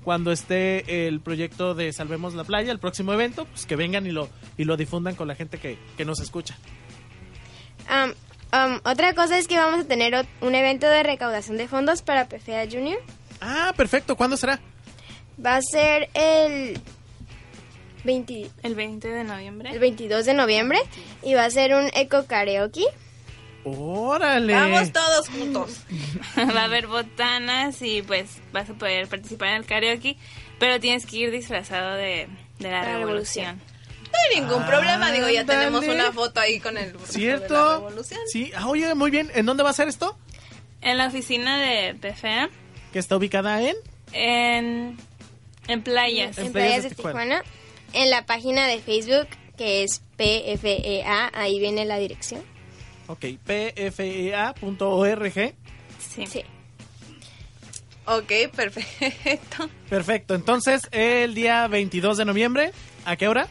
[0.03, 4.11] cuando esté el proyecto de Salvemos la Playa, el próximo evento, pues que vengan y
[4.11, 6.57] lo, y lo difundan con la gente que, que nos escucha.
[7.89, 8.15] Am,
[8.53, 12.29] am, otra cosa es que vamos a tener un evento de recaudación de fondos para
[12.29, 12.99] PFA Junior.
[13.41, 14.17] Ah, perfecto.
[14.17, 14.61] ¿Cuándo será?
[15.45, 16.79] Va a ser el
[18.05, 19.71] 20 El 20 de noviembre.
[19.71, 20.79] el 22 de noviembre
[21.23, 22.85] y va a ser un eco karaoke.
[23.65, 24.55] Órale.
[24.55, 25.81] Vamos todos juntos.
[26.39, 30.17] Va a haber botanas y pues vas a poder participar en el karaoke,
[30.59, 32.27] pero tienes que ir disfrazado de,
[32.59, 33.57] de la, La revolución.
[33.59, 33.70] No
[34.19, 37.75] hay ningún problema, digo, ya tenemos una foto ahí con el de la ¿Cierto?
[37.77, 38.21] revolución.
[38.31, 38.51] Sí.
[38.57, 39.31] Ah, oye, muy bien.
[39.35, 40.17] ¿En dónde va a ser esto?
[40.81, 42.49] En la oficina de PFA,
[42.93, 43.77] Que está ubicada en...
[44.13, 44.97] en,
[45.69, 46.39] en playas.
[46.39, 47.21] En en Playas Playas de de Tijuana.
[47.21, 47.45] Tijuana.
[47.93, 52.43] En la página de Facebook que es PFEA, ahí viene la dirección.
[53.09, 55.33] Ok, pfea.org.
[55.99, 56.27] Sí.
[56.27, 56.43] Sí.
[58.07, 59.69] Ok, perfecto.
[59.89, 60.35] Perfecto.
[60.35, 62.73] Entonces, el día 22 de noviembre,
[63.05, 63.49] ¿a qué hora?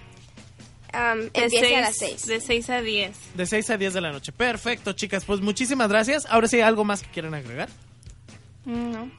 [0.93, 2.25] Am, De empieza a seis- las 6.
[2.27, 3.17] De 6 a 10.
[3.35, 4.31] De 6 a 10 de la noche.
[4.31, 5.23] Perfecto, chicas.
[5.25, 6.25] Pues muchísimas gracias.
[6.29, 7.69] Ahora sí, ¿algo más que quieran agregar?
[8.65, 9.09] No.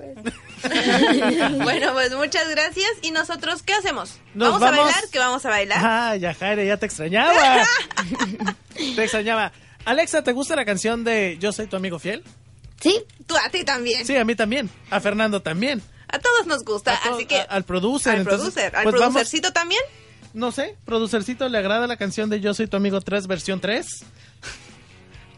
[1.62, 2.88] bueno, pues muchas gracias.
[3.02, 4.18] ¿Y nosotros qué hacemos?
[4.34, 5.04] Nos ¿Vamos, a vamos- bailar?
[5.10, 5.78] ¿Qué vamos a bailar?
[5.82, 7.32] Ah, ya, Jaire, ya te extrañaba.
[8.74, 9.52] te extrañaba.
[9.84, 12.22] Alexa, ¿te gusta la canción de Yo soy tu amigo fiel?
[12.80, 14.06] Sí, Tú a ti también.
[14.06, 14.70] Sí, a mí también.
[14.90, 15.82] A Fernando también.
[16.08, 17.38] A todos nos gusta, así que...
[17.38, 18.14] a- al producer.
[18.14, 18.76] al entonces, producer.
[18.76, 19.80] ¿Al pues vamos- producercito también?
[20.32, 23.86] No sé, producercito, ¿le agrada la canción de Yo soy tu amigo 3, versión 3?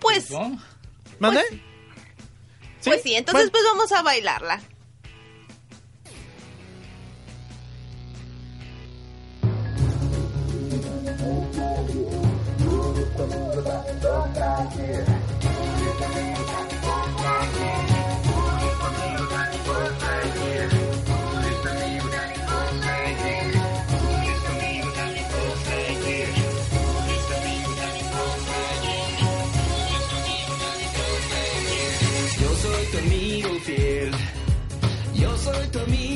[0.01, 0.31] Pues.
[1.19, 1.43] ¿Mande?
[2.85, 4.61] pues sí, entonces Bueno, pues vamos a bailarla.
[35.73, 36.12] Tu amigo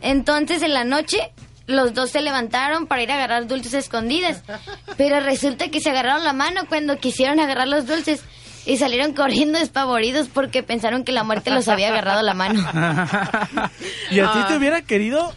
[0.02, 1.32] Entonces en la noche
[1.66, 4.42] los dos se levantaron para ir a agarrar dulces escondidas.
[4.98, 8.24] Pero resulta que se agarraron la mano cuando quisieron agarrar los dulces
[8.66, 12.60] y salieron corriendo despavoridos porque pensaron que la muerte los había agarrado la mano.
[14.12, 15.34] ¿Y a ti te hubiera querido?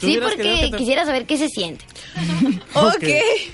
[0.00, 1.84] ¿Tú Sí, porque te- quisiera saber qué se siente.
[2.74, 3.04] Ok.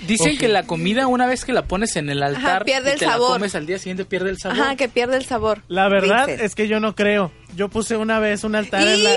[0.07, 2.93] Dicen que la comida, una vez que la pones en el altar Ajá, pierde y
[2.93, 3.31] el te sabor.
[3.31, 4.59] la comes al día siguiente, pierde el sabor.
[4.59, 5.61] Ajá, que pierde el sabor.
[5.67, 7.31] La verdad es que yo no creo.
[7.55, 9.11] Yo puse una vez un altar en la,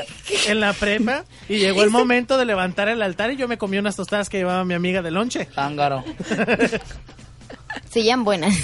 [0.49, 3.79] en la prepa y llegó el momento de levantar el altar y yo me comí
[3.79, 5.49] unas tostadas que llevaba mi amiga de lonche.
[5.55, 6.05] Ángaro.
[7.91, 8.55] Se llaman buenas.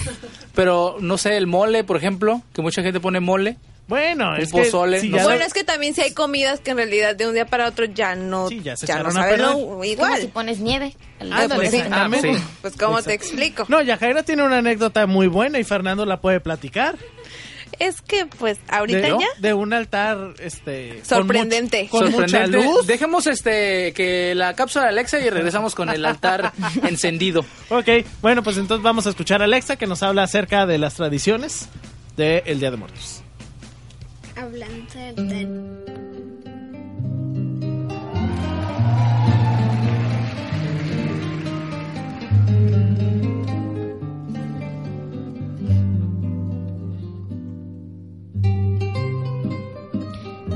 [0.55, 3.57] Pero, no sé, el mole, por ejemplo, que mucha gente pone mole.
[3.89, 5.25] Bueno, Un es que pozole, si no ya.
[5.25, 7.87] Bueno, es que también si hay comidas que en realidad de un día para otro
[7.87, 9.47] ya no, Sí, ya se no echaron a saben perder.
[9.57, 10.21] lo- Como igual.
[10.21, 10.95] si pones nieve.
[11.21, 11.85] al Ah, pues, de sí.
[11.91, 12.31] Ah, sí.
[12.61, 13.65] Pues cómo te explico.
[13.69, 16.97] No, Yajaira tiene una anécdota muy buena y Fernando la puede platicar.
[17.79, 21.85] Es que pues ahorita de, ya de un altar este con Sorprendente.
[21.85, 22.67] much- con, mucha Sorprendente.
[22.67, 22.87] luz.
[22.87, 26.53] Dejemos este que la cápsula de Alexa y regresamos con el altar
[26.87, 27.45] encendido.
[27.71, 27.89] Ok,
[28.21, 31.69] bueno, pues entonces vamos a escuchar a Alexa que nos habla acerca de las tradiciones
[32.17, 33.23] del Día de Muertos.
[34.39, 34.79] Hablando.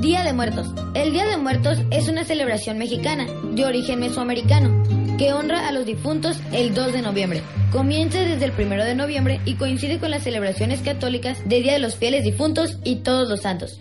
[0.00, 0.68] Día de Muertos.
[0.94, 5.86] El Día de Muertos es una celebración mexicana de origen mesoamericano que honra a los
[5.86, 7.42] difuntos el 2 de noviembre.
[7.70, 11.78] Comienza desde el 1 de noviembre y coincide con las celebraciones católicas de Día de
[11.78, 13.80] los Fieles Difuntos y Todos los Santos.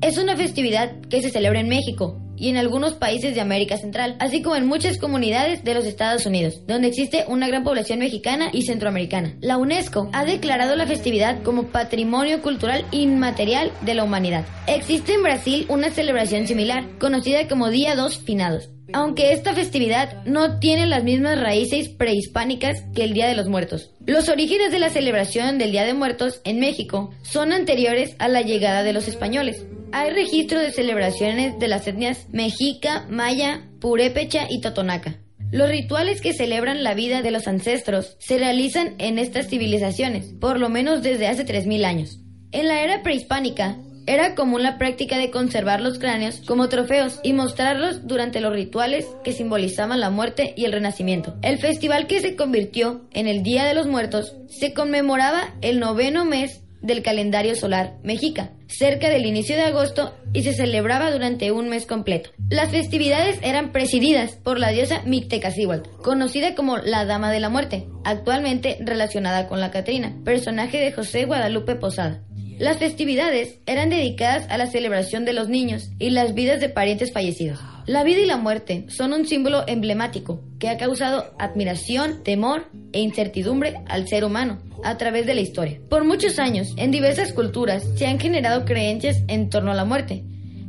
[0.00, 4.16] Es una festividad que se celebra en México y en algunos países de América Central,
[4.18, 8.50] así como en muchas comunidades de los Estados Unidos, donde existe una gran población mexicana
[8.52, 9.34] y centroamericana.
[9.40, 14.44] La UNESCO ha declarado la festividad como Patrimonio Cultural Inmaterial de la Humanidad.
[14.66, 18.68] Existe en Brasil una celebración similar, conocida como Día dos Finados.
[18.94, 23.90] Aunque esta festividad no tiene las mismas raíces prehispánicas que el Día de los Muertos.
[24.04, 28.42] Los orígenes de la celebración del Día de Muertos en México son anteriores a la
[28.42, 29.64] llegada de los españoles.
[29.94, 35.18] Hay registro de celebraciones de las etnias mexica, maya, purépecha y totonaca.
[35.50, 40.58] Los rituales que celebran la vida de los ancestros se realizan en estas civilizaciones, por
[40.58, 42.20] lo menos desde hace 3.000 años.
[42.52, 43.76] En la era prehispánica,
[44.06, 49.06] era común la práctica de conservar los cráneos como trofeos y mostrarlos durante los rituales
[49.22, 51.36] que simbolizaban la muerte y el renacimiento.
[51.42, 56.24] El festival que se convirtió en el Día de los Muertos se conmemoraba el noveno
[56.24, 61.68] mes del calendario solar mexica, cerca del inicio de agosto y se celebraba durante un
[61.68, 62.30] mes completo.
[62.50, 67.86] Las festividades eran presididas por la diosa Mictecacihuatl, conocida como la Dama de la Muerte,
[68.04, 72.22] actualmente relacionada con la Catrina, personaje de José Guadalupe Posada.
[72.58, 77.12] Las festividades eran dedicadas a la celebración de los niños y las vidas de parientes
[77.12, 77.58] fallecidos.
[77.86, 83.00] La vida y la muerte son un símbolo emblemático que ha causado admiración, temor e
[83.00, 85.80] incertidumbre al ser humano a través de la historia.
[85.88, 90.24] Por muchos años, en diversas culturas se han generado creencias en torno a la muerte,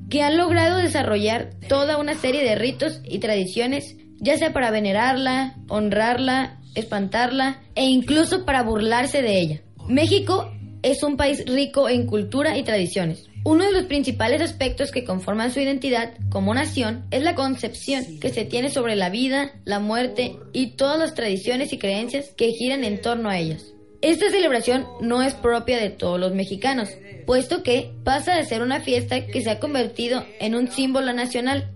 [0.09, 5.55] que han logrado desarrollar toda una serie de ritos y tradiciones, ya sea para venerarla,
[5.67, 9.61] honrarla, espantarla e incluso para burlarse de ella.
[9.87, 10.52] México
[10.83, 13.29] es un país rico en cultura y tradiciones.
[13.45, 18.29] Uno de los principales aspectos que conforman su identidad como nación es la concepción que
[18.29, 22.83] se tiene sobre la vida, la muerte y todas las tradiciones y creencias que giran
[22.83, 23.73] en torno a ellas.
[24.01, 26.89] Esta celebración no es propia de todos los mexicanos,
[27.25, 31.71] puesto que pasa de ser una fiesta que se ha convertido en un símbolo nacional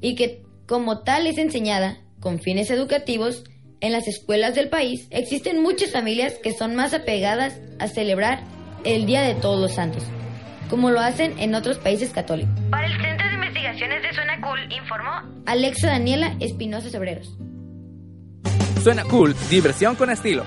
[0.00, 3.44] y que como tal es enseñada con fines educativos
[3.80, 5.06] en las escuelas del país.
[5.10, 8.42] Existen muchas familias que son más apegadas a celebrar
[8.84, 10.04] el Día de Todos los Santos,
[10.70, 12.54] como lo hacen en otros países católicos.
[12.70, 17.36] Para el Centro de Investigaciones de Zona Cool informó Alexa Daniela Espinosa Sobreros.
[18.82, 20.44] Suena cool, diversión con estilo.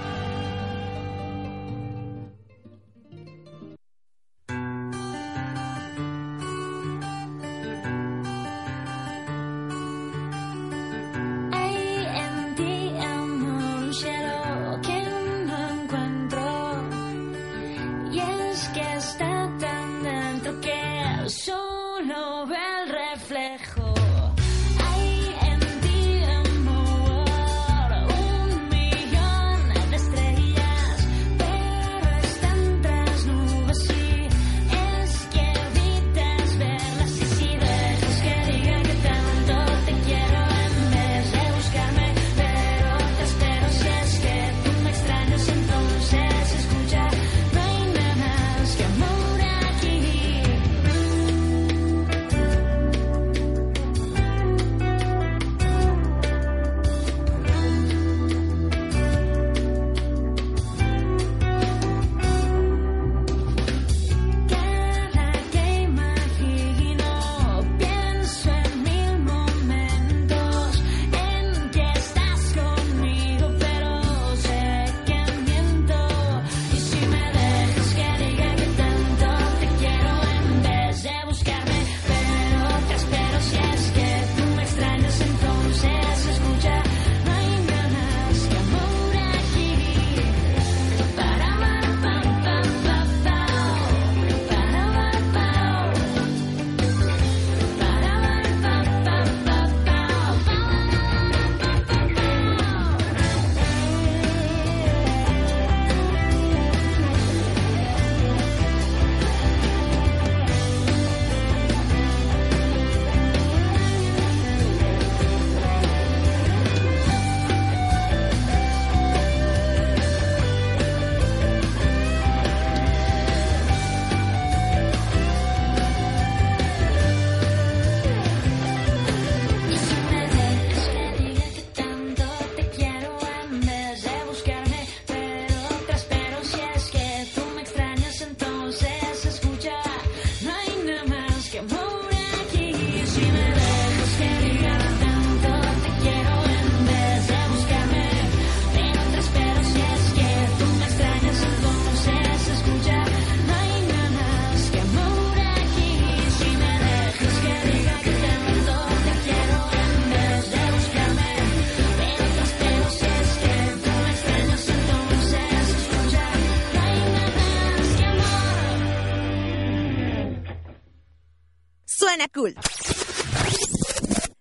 [172.34, 172.56] Cool.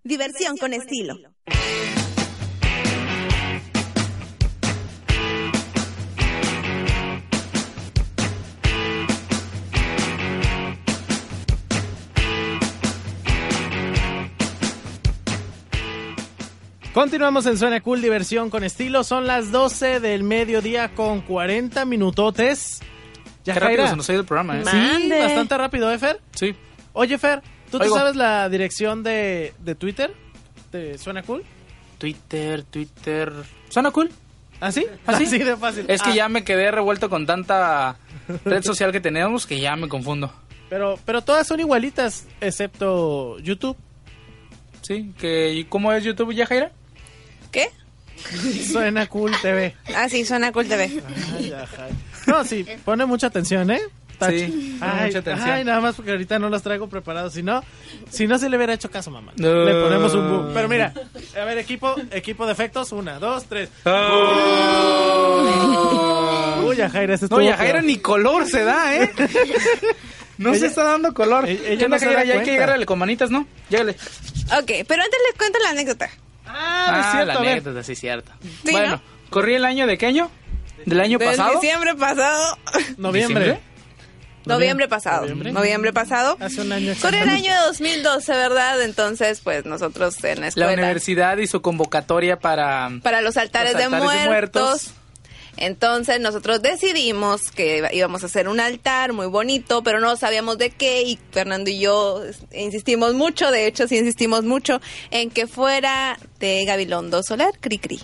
[0.03, 1.19] Diversión con estilo.
[16.93, 19.05] Continuamos en Suena Cool, diversión con estilo.
[19.05, 22.81] Son las 12 del mediodía con 40 minutotes.
[23.45, 24.65] Qué rápido se nos ha ido el programa, ¿eh?
[24.65, 25.21] Sí, Mande.
[25.21, 26.21] bastante rápido, ¿eh, Fer?
[26.35, 26.55] Sí.
[26.93, 30.15] Oye, Fer, ¿tú te sabes la dirección de, de Twitter?
[30.71, 31.45] ¿Te suena cool?
[31.99, 33.33] Twitter, Twitter.
[33.69, 34.11] ¿Suena cool?
[34.61, 34.87] ¿Ah, sí?
[35.07, 35.25] ¿Ah, sí?
[35.27, 35.85] Así de fácil.
[35.89, 37.97] Es que Ah, ya me quedé revuelto con tanta
[38.45, 40.33] red social que tenemos que ya me confundo.
[40.69, 43.77] Pero, pero todas son igualitas, excepto YouTube.
[44.83, 46.73] Sí, que ¿y ¿cómo es YouTube ya, Jaira?
[47.51, 47.71] ¿Qué?
[48.73, 49.75] Suena Cool TV.
[49.97, 51.03] Ah, sí, Suena Cool TV.
[51.39, 51.89] Ay, ajá.
[52.27, 53.81] No, sí, pone mucha atención, ¿eh?
[54.21, 54.39] Tachi.
[54.39, 55.51] Sí, ay, mucha atención.
[55.51, 57.33] ay, nada más porque ahorita no los traigo preparados.
[57.33, 57.63] Si no,
[58.09, 59.33] si no se le hubiera hecho caso, mamá.
[59.37, 59.65] No.
[59.65, 60.51] Le ponemos un boom.
[60.55, 60.93] Pero mira,
[61.41, 62.93] a ver, equipo, equipo de efectos.
[62.93, 63.69] Una, dos, tres.
[66.65, 67.39] Uy, ya Jaira, ese No,
[67.83, 69.11] ni color se da, ¿eh?
[70.39, 71.47] No Ella- se está dando color.
[71.49, 72.25] ella ¿Qué onda, no Jaira?
[72.25, 73.47] Ya hay que llegarle con manitas, ¿no?
[73.69, 73.93] Llégale.
[73.93, 76.09] Ok, pero antes les cuento la anécdota.
[76.47, 78.33] Ah, es Ah, cierto, la anécdota, sí, cierto.
[78.65, 79.03] Sí, bueno, ¿no?
[79.31, 80.31] corrí el año de qué año?
[80.87, 81.61] ¿Del año Del pasado?
[81.61, 82.57] diciembre pasado.
[82.97, 83.45] Noviembre.
[83.45, 83.61] ¿Diciembre?
[84.47, 85.23] Noviembre pasado.
[85.23, 85.53] Noviembre.
[85.53, 86.37] Noviembre pasado.
[86.41, 86.95] Hace un año.
[87.01, 88.83] Con el año 2012, ¿verdad?
[88.83, 92.91] Entonces, pues nosotros en la La universidad hizo convocatoria para...
[93.03, 94.63] para los altares, Los de, altares de muertos.
[94.83, 94.95] muertos.
[95.57, 100.71] Entonces nosotros decidimos que íbamos a hacer un altar muy bonito, pero no sabíamos de
[100.71, 102.23] qué y Fernando y yo
[102.53, 104.81] insistimos mucho, de hecho sí insistimos mucho,
[105.11, 108.01] en que fuera de Gabilondo Solar, Cri Cri.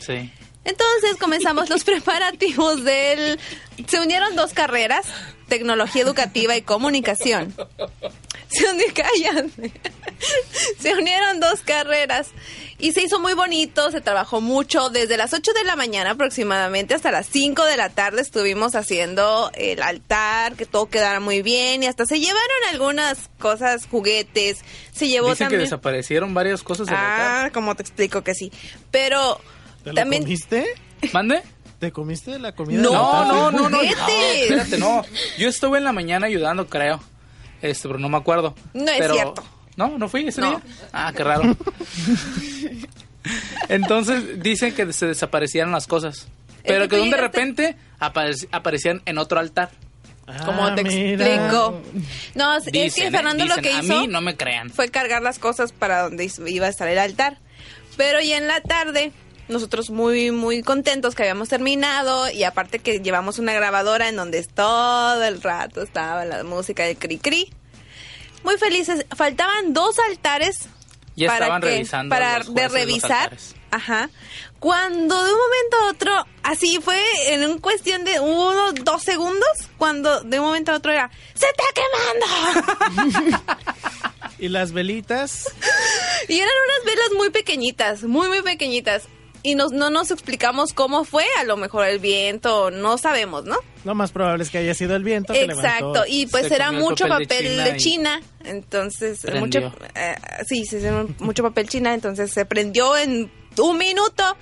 [0.00, 0.30] Sí.
[0.64, 3.38] Entonces comenzamos los preparativos del...
[3.86, 5.06] Se unieron dos carreras,
[5.52, 7.54] tecnología educativa y comunicación.
[8.48, 9.52] Se unieron.
[10.78, 12.28] Se unieron dos carreras
[12.78, 14.88] y se hizo muy bonito, se trabajó mucho.
[14.88, 19.50] Desde las 8 de la mañana aproximadamente hasta las 5 de la tarde estuvimos haciendo
[19.54, 22.40] el altar, que todo quedara muy bien y hasta se llevaron
[22.70, 24.64] algunas cosas, juguetes.
[24.92, 25.60] Se llevó Dicen que también...
[25.62, 27.46] desaparecieron varias cosas del altar.
[27.46, 28.52] Ah, como te explico que sí.
[28.90, 29.40] Pero
[29.82, 30.24] ¿Te lo también...
[31.12, 31.42] ¿Mande?
[31.82, 32.80] ¿Te comiste la comida?
[32.80, 33.98] No, No, no, no, no, juguetes.
[33.98, 35.02] no, espérate, no.
[35.36, 37.00] Yo estuve en la mañana ayudando, creo.
[37.60, 38.54] Este, pero no me acuerdo.
[38.72, 39.42] No es Pero- cierto.
[39.74, 40.50] No, no fui ese No.
[40.50, 40.62] día.
[40.92, 41.42] Ah, qué raro.
[43.68, 46.28] Entonces dicen que se desaparecieron las cosas.
[46.64, 49.70] Pero que de repente aparec- aparecían en otro altar.
[50.46, 51.26] Como Ah, te mira.
[51.26, 51.82] explico.
[52.36, 53.10] No, es Dicen, que ¿eh?
[53.10, 54.70] Fernando lo que hizo A mí no me crean.
[54.70, 57.38] fue cargar las cosas para donde iba a estar el altar.
[57.96, 59.10] Pero ya en la tarde,
[59.52, 64.42] nosotros muy, muy contentos que habíamos terminado y aparte que llevamos una grabadora en donde
[64.44, 67.52] todo el rato estaba la música del cri cri.
[68.44, 69.06] Muy felices.
[69.16, 70.60] Faltaban dos altares
[71.14, 73.36] Ya para estaban que- revisando para los de revisar.
[73.70, 74.10] Ajá.
[74.58, 77.00] Cuando de un momento a otro, así fue
[77.32, 79.48] en un cuestión de uno, dos segundos,
[79.78, 83.42] cuando de un momento a otro era, ¡se está quemando!
[84.38, 85.48] Y las velitas.
[86.28, 89.04] y eran unas velas muy pequeñitas, muy, muy pequeñitas.
[89.44, 93.56] Y nos, no nos explicamos cómo fue, a lo mejor el viento, no sabemos, ¿no?
[93.84, 96.04] Lo más probable es que haya sido el viento que Exacto, levantó.
[96.06, 99.62] y pues era el mucho papel papel, de de, China entonces prendió.
[99.62, 100.14] mucho eh,
[100.46, 104.36] sí, se hizo mucho papel China, entonces se prendió en un minuto.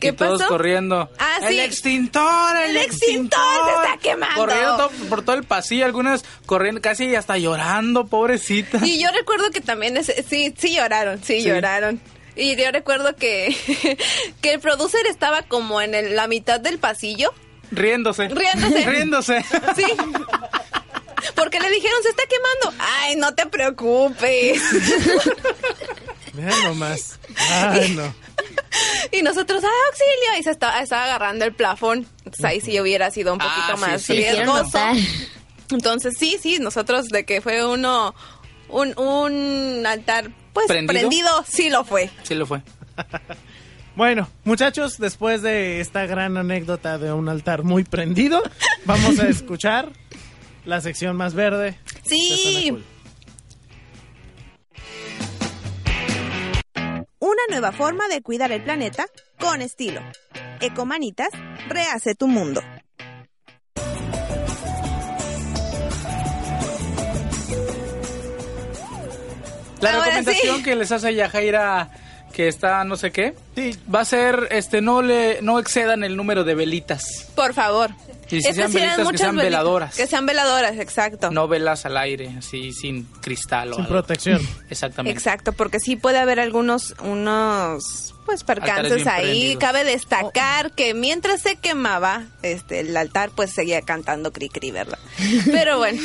[0.00, 0.48] ¿Qué y todos pasó?
[0.50, 1.10] corriendo.
[1.18, 1.60] Ah, ¡El sí.
[1.60, 2.56] extintor!
[2.56, 4.34] ¡El, ¡El extintor se está quemando!
[4.40, 8.78] Corriendo to- por todo el pasillo, algunas corriendo casi hasta llorando, pobrecita.
[8.84, 11.48] Y yo recuerdo que también ese- sí, sí lloraron, sí, Sí.
[11.48, 12.00] lloraron.
[12.36, 13.56] Y yo recuerdo que,
[14.40, 17.32] que el producer estaba como en el- la mitad del pasillo,
[17.72, 18.28] Riéndose.
[18.28, 18.84] Riéndose.
[18.90, 19.44] Riéndose.
[19.76, 19.84] sí.
[21.36, 22.82] Porque le dijeron, se está quemando.
[23.02, 24.60] Ay, no te preocupes.
[26.34, 27.18] Mira nomás.
[27.50, 28.14] Ay, no.
[29.12, 30.40] Y nosotros, ¡ah, auxilio!
[30.40, 32.06] Y se estaba, estaba agarrando el plafón.
[32.18, 34.12] Entonces ahí sí hubiera sido un Ah, poquito sí, más sí.
[34.14, 34.78] Riesgoso.
[35.70, 38.14] Entonces sí, sí, nosotros de que fue uno,
[38.68, 41.00] un, un altar, pues ¿Prendido?
[41.00, 42.10] prendido, sí lo fue.
[42.22, 42.62] Sí lo fue.
[43.96, 48.40] Bueno, muchachos, después de esta gran anécdota de un altar muy prendido,
[48.86, 49.90] vamos a escuchar
[50.64, 51.72] la sección más verde.
[51.72, 52.68] de Sí.
[52.70, 52.84] Cool.
[57.18, 59.06] Una nueva forma de cuidar el planeta
[59.38, 60.00] con estilo.
[60.60, 61.30] Ecomanitas,
[61.68, 62.62] rehace tu mundo.
[69.80, 70.62] La Ahora recomendación sí.
[70.62, 71.90] que les hace Yajaira
[72.32, 73.34] que está no sé qué,
[73.92, 77.26] va a ser, este, no le, no excedan el número de velitas.
[77.34, 77.90] Por favor.
[78.26, 79.96] Y si Estas sean sí eran velitas, que muchas sean veladoras.
[79.96, 81.32] Que sean veladoras, exacto.
[81.32, 83.94] No velas al aire, así, sin cristal o Sin algo.
[83.94, 84.40] protección.
[84.70, 85.18] Exactamente.
[85.18, 89.56] Exacto, porque sí puede haber algunos, unos, pues percances ahí.
[89.56, 94.98] Cabe destacar que mientras se quemaba este el altar, pues seguía cantando cri cri, ¿verdad?
[95.46, 96.00] Pero bueno,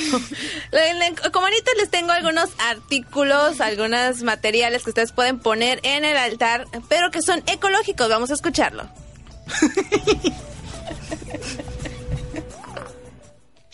[1.32, 6.68] como ahorita les tengo algunos artículos, algunos materiales que ustedes pueden poner en el altar,
[6.90, 8.10] pero que son ecológicos.
[8.10, 8.90] Vamos a escucharlo.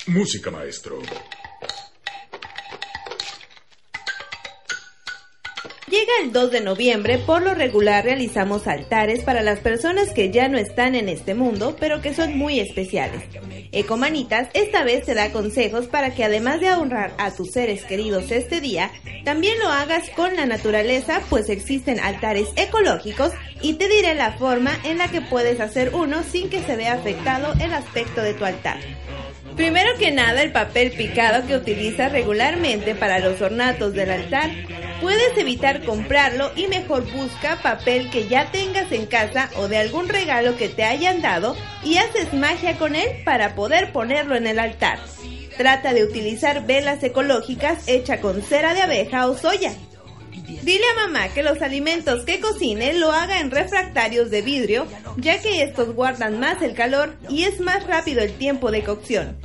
[0.07, 0.99] Música, maestro.
[6.21, 10.57] El 2 de noviembre, por lo regular realizamos altares para las personas que ya no
[10.57, 13.23] están en este mundo, pero que son muy especiales.
[13.71, 18.31] Ecomanitas esta vez te da consejos para que además de honrar a tus seres queridos
[18.31, 18.91] este día,
[19.23, 23.31] también lo hagas con la naturaleza, pues existen altares ecológicos
[23.61, 26.93] y te diré la forma en la que puedes hacer uno sin que se vea
[26.93, 28.77] afectado el aspecto de tu altar.
[29.61, 34.49] Primero que nada, el papel picado que utilizas regularmente para los ornatos del altar,
[34.99, 40.09] puedes evitar comprarlo y mejor busca papel que ya tengas en casa o de algún
[40.09, 44.57] regalo que te hayan dado y haces magia con él para poder ponerlo en el
[44.57, 44.97] altar.
[45.57, 49.73] Trata de utilizar velas ecológicas hecha con cera de abeja o soya.
[50.61, 55.41] Dile a mamá que los alimentos que cocine lo haga en refractarios de vidrio, ya
[55.41, 59.37] que estos guardan más el calor y es más rápido el tiempo de cocción.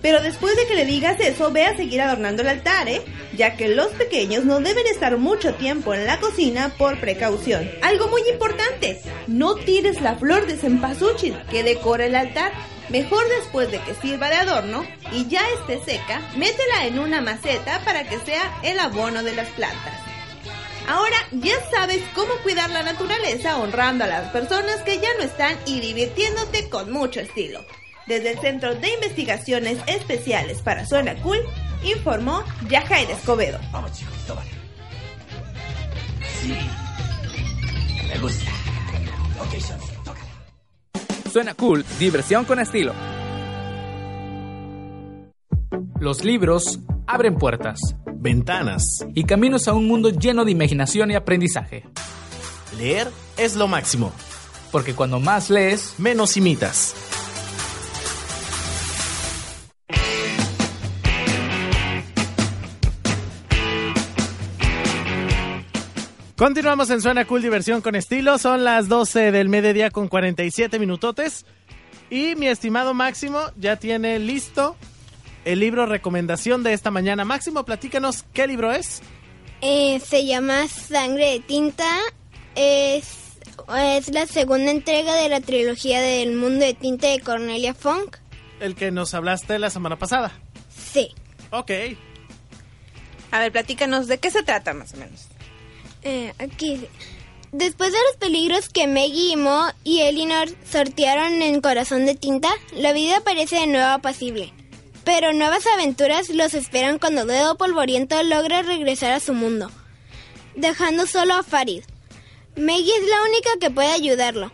[0.00, 3.02] Pero después de que le digas eso, ve a seguir adornando el altar, ¿eh?
[3.36, 7.68] Ya que los pequeños no deben estar mucho tiempo en la cocina por precaución.
[7.82, 12.52] Algo muy importante, no tires la flor de cempasúchil que decora el altar.
[12.90, 17.80] Mejor después de que sirva de adorno y ya esté seca, métela en una maceta
[17.84, 20.07] para que sea el abono de las plantas.
[20.88, 25.56] Ahora ya sabes cómo cuidar la naturaleza honrando a las personas que ya no están
[25.66, 27.60] y divirtiéndote con mucho estilo.
[28.06, 31.40] Desde el Centro de Investigaciones Especiales para Suena Cool,
[31.84, 33.58] informó Yajair Escobedo.
[38.08, 38.50] Me gusta.
[41.30, 42.94] Suena cool, diversión con estilo.
[46.00, 47.78] Los libros abren puertas,
[48.20, 48.82] ventanas
[49.14, 51.84] y caminos a un mundo lleno de imaginación y aprendizaje.
[52.76, 54.12] Leer es lo máximo.
[54.70, 56.94] Porque cuando más lees, menos imitas.
[66.36, 68.38] Continuamos en Suena Cool Diversión con Estilo.
[68.38, 71.46] Son las 12 del mediodía con 47 minutotes.
[72.10, 74.76] Y mi estimado Máximo ya tiene listo
[75.44, 77.24] el libro recomendación de esta mañana.
[77.24, 79.02] Máximo, platícanos qué libro es.
[79.60, 81.98] Eh, se llama Sangre de Tinta.
[82.54, 83.38] Es,
[83.76, 88.16] es la segunda entrega de la trilogía del Mundo de Tinta de Cornelia Funk.
[88.60, 90.32] El que nos hablaste la semana pasada.
[90.68, 91.10] Sí.
[91.50, 91.70] Ok.
[93.30, 95.28] A ver, platícanos de qué se trata más o menos.
[96.02, 96.86] Eh, aquí.
[97.52, 102.50] Después de los peligros que Maggie y Mo y Elinor sortearon en Corazón de Tinta,
[102.72, 104.52] la vida parece de nuevo apacible.
[105.08, 109.70] Pero nuevas aventuras los esperan cuando Dedo Polvoriento logra regresar a su mundo,
[110.54, 111.82] dejando solo a Farid.
[112.58, 114.52] Maggie es la única que puede ayudarlo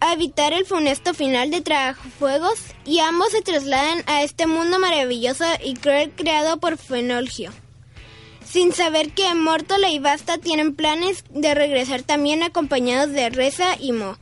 [0.00, 5.44] a evitar el funesto final de Tragafuegos y ambos se trasladan a este mundo maravilloso
[5.62, 7.52] y cruel creado por Fenolgio.
[8.44, 13.92] Sin saber que Mortola y Basta tienen planes de regresar también acompañados de Reza y
[13.92, 14.18] Mo.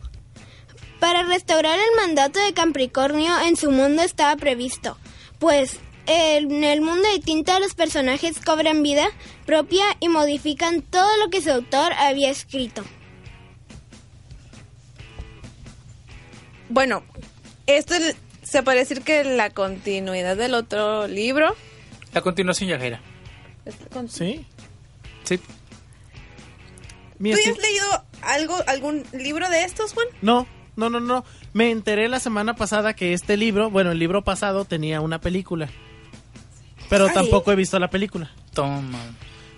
[1.01, 4.99] Para restaurar el mandato de Capricornio en su mundo estaba previsto,
[5.45, 9.05] pues en el mundo de tinta los personajes cobran vida
[9.45, 12.83] propia y modifican todo lo que su autor había escrito.
[16.71, 17.03] Bueno,
[17.67, 21.55] esto es- se puede decir que la continuidad del otro libro.
[22.15, 23.03] la continuación Yajaira.
[24.09, 24.47] ¿Sí?
[25.25, 25.39] Sí.
[27.19, 30.07] ¿Tú has leído algo, algún libro de estos, Juan?
[30.23, 30.47] No,
[30.77, 31.25] no, no, no.
[31.53, 35.69] Me enteré la semana pasada que este libro, bueno, el libro pasado tenía una película.
[36.89, 37.15] Pero Ay.
[37.15, 38.31] tampoco he visto la película.
[38.53, 38.99] Toma.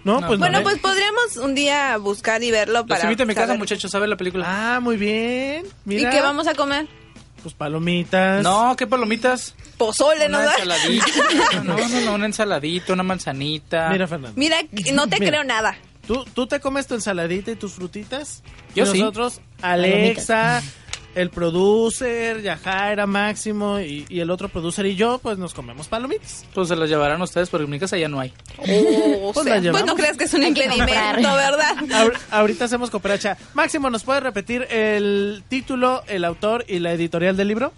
[0.04, 0.62] No, pues bueno, no.
[0.62, 3.02] pues podríamos un día buscar y verlo Los para.
[3.02, 4.44] invito a mi casa, muchachos, a ver la película.
[4.46, 5.66] Ah, muy bien.
[5.84, 6.08] Mira.
[6.08, 6.86] ¿Y qué vamos a comer?
[7.42, 8.42] Pues palomitas.
[8.42, 9.56] No, ¿qué palomitas?
[9.76, 10.38] Pozole, ¿no?
[10.38, 11.06] Una ensaladita.
[11.64, 13.88] No, no, no, una ensaladita, una manzanita.
[13.90, 14.38] Mira, Fernando.
[14.38, 14.58] Mira,
[14.92, 15.30] no te Mira.
[15.32, 15.76] creo nada.
[16.06, 18.44] ¿Tú, ¿Tú te comes tu ensaladita y tus frutitas?
[18.76, 18.98] Yo y sí.
[19.00, 20.62] nosotros, Alexa,
[21.16, 26.44] el producer, Yajaira, Máximo y, y el otro producer y yo, pues nos comemos palomitas.
[26.54, 28.32] Pues se las llevarán ustedes porque en mi casa ya no hay.
[29.22, 31.76] O Pues sea, pues no creas que es un impedimento, ¿verdad?
[31.90, 33.36] Ahor- ahorita hacemos cooperacha.
[33.54, 37.72] Máximo, ¿nos puede repetir el título, el autor y la editorial del libro?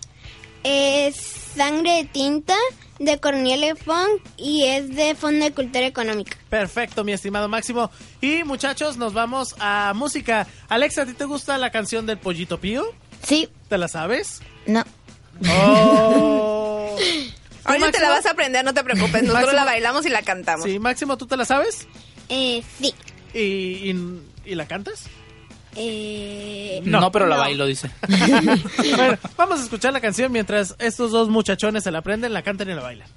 [0.64, 1.16] Es
[1.56, 2.56] Sangre de Tinta
[2.98, 6.36] de Cornelia Fong y es de Fondo de Cultura Económica.
[6.50, 7.90] Perfecto, mi estimado Máximo.
[8.20, 10.48] Y muchachos, nos vamos a música.
[10.68, 12.92] Alexa, ¿a ti te gusta la canción del Pollito Pío?
[13.22, 14.40] Sí, ¿Te la sabes?
[14.66, 14.84] no.
[15.50, 16.96] Oh.
[17.64, 19.22] Ahorita te la vas a aprender, no te preocupes.
[19.22, 19.52] Nosotros Máximo.
[19.52, 20.64] la bailamos y la cantamos.
[20.64, 21.86] Sí, Máximo, ¿tú te la sabes?
[22.30, 22.94] Eh, sí.
[23.34, 25.04] ¿Y, y, y la cantas?
[25.76, 27.42] Eh, No, pero la no.
[27.42, 27.90] bailo, dice.
[28.96, 32.70] bueno, vamos a escuchar la canción mientras estos dos muchachones se la aprenden, la cantan
[32.70, 33.08] y la bailan.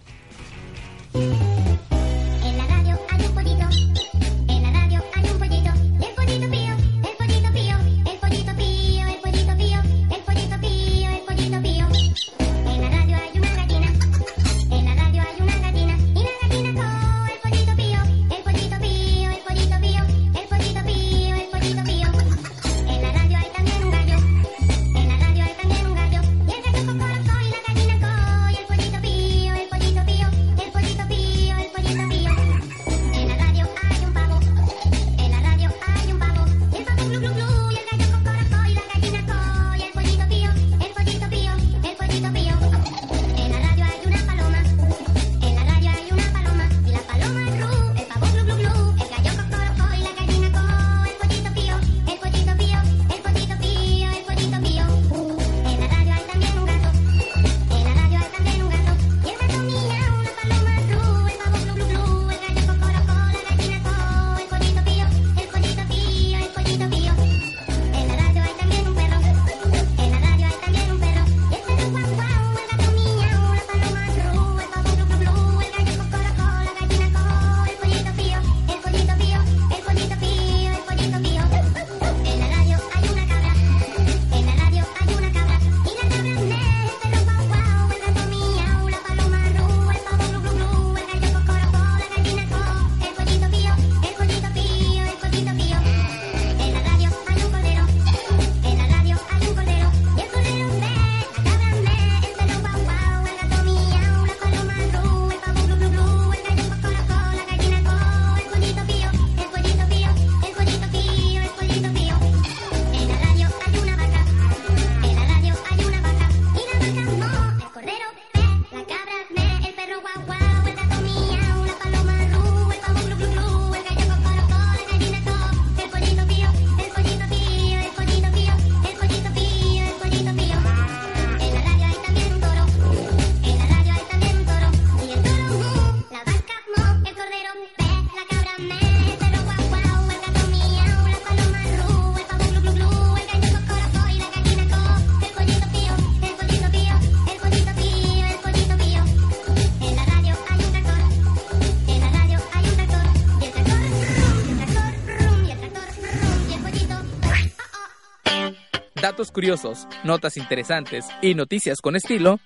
[159.32, 162.42] Datos curiosos, notas interesantes y noticias con estilo.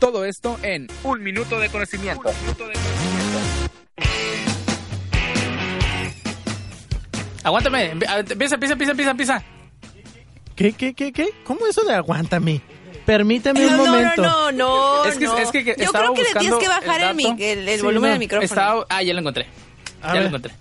[0.00, 2.28] Todo esto en Un Minuto de Conocimiento.
[7.44, 9.42] Aguántame, empe- a- empieza, empieza, empieza, empieza, empieza.
[10.56, 11.28] ¿Qué, qué, qué, qué?
[11.44, 12.60] ¿Cómo eso de aguántame?
[13.06, 14.22] Permíteme un No, no, momento.
[14.22, 15.36] no, no, Es que, no.
[15.38, 17.84] es que Yo estaba creo que le tienes que bajar el, mic- el, el Sí,
[17.84, 18.12] volumen no.
[18.12, 18.44] del micrófono.
[18.44, 19.46] Estaba, ah, ya lo encontré.
[20.02, 20.22] A ya ver.
[20.22, 20.54] lo encontré.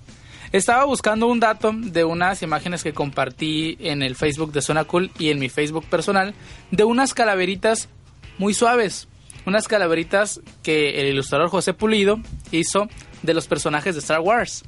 [0.53, 5.11] Estaba buscando un dato de unas imágenes que compartí en el Facebook de Zona Cool
[5.19, 6.33] y en mi Facebook personal
[6.71, 7.89] de unas calaveritas
[8.37, 9.07] muy suaves.
[9.45, 12.19] Unas calaveritas que el ilustrador José Pulido
[12.51, 12.87] hizo
[13.23, 14.63] de los personajes de Star Wars.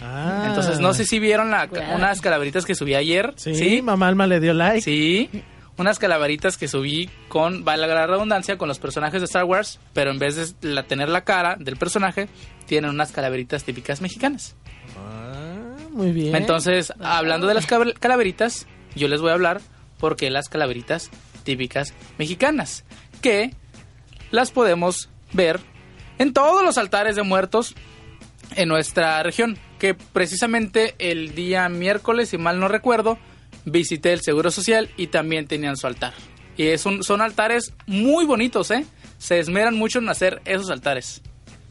[0.00, 0.46] Ah.
[0.48, 1.96] Entonces, no sé si vieron la- Wow.
[1.96, 3.34] unas calaveritas que subí ayer.
[3.36, 4.80] Sí, mamá Alma le dio like.
[4.80, 5.28] Sí,
[5.76, 10.10] unas calaveritas que subí con, vale la redundancia, con los personajes de Star Wars, pero
[10.10, 12.28] en vez de la- tener la cara del personaje,
[12.66, 14.56] tienen unas calaveritas típicas mexicanas.
[15.00, 16.34] Ah, muy bien.
[16.36, 19.60] Entonces, hablando de las calaveritas, yo les voy a hablar
[19.98, 21.10] porque las calaveritas
[21.44, 22.84] típicas mexicanas,
[23.22, 23.54] que
[24.30, 25.60] las podemos ver
[26.18, 27.74] en todos los altares de muertos
[28.56, 33.18] en nuestra región, que precisamente el día miércoles, si mal no recuerdo,
[33.64, 36.12] visité el Seguro Social y también tenían su altar.
[36.56, 38.84] Y es un- son altares muy bonitos, ¿eh?
[39.18, 41.22] Se esmeran mucho en hacer esos altares.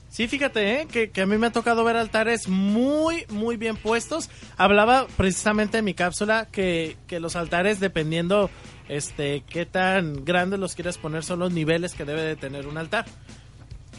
[0.10, 0.88] Sí, fíjate, ¿eh?
[0.91, 4.30] que, que a mí me ha tocado ver altares muy, muy bien puestos.
[4.57, 8.49] Hablaba precisamente en mi cápsula que, que los altares, dependiendo
[8.88, 12.78] este qué tan grandes los quieres poner, son los niveles que debe de tener un
[12.78, 13.05] altar.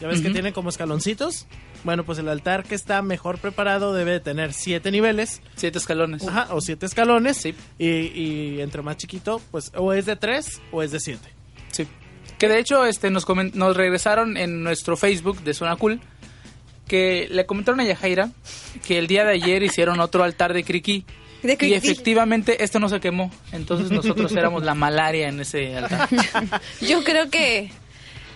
[0.01, 1.45] Ya ves que tiene como escaloncitos.
[1.83, 5.41] Bueno, pues el altar que está mejor preparado debe de tener siete niveles.
[5.55, 6.27] Siete escalones.
[6.27, 7.37] Ajá, o siete escalones.
[7.37, 7.53] Sí.
[7.77, 11.29] Y, y entre más chiquito, pues o es de tres o es de siete.
[12.41, 16.01] Que de hecho este nos, nos regresaron en nuestro Facebook de Zona Cool
[16.87, 18.31] que le comentaron a Yajaira
[18.83, 21.05] que el día de ayer hicieron otro altar de Criqui.
[21.43, 23.29] De Y efectivamente esto no se quemó.
[23.51, 26.09] Entonces nosotros éramos la malaria en ese altar.
[26.81, 27.69] Yo creo que,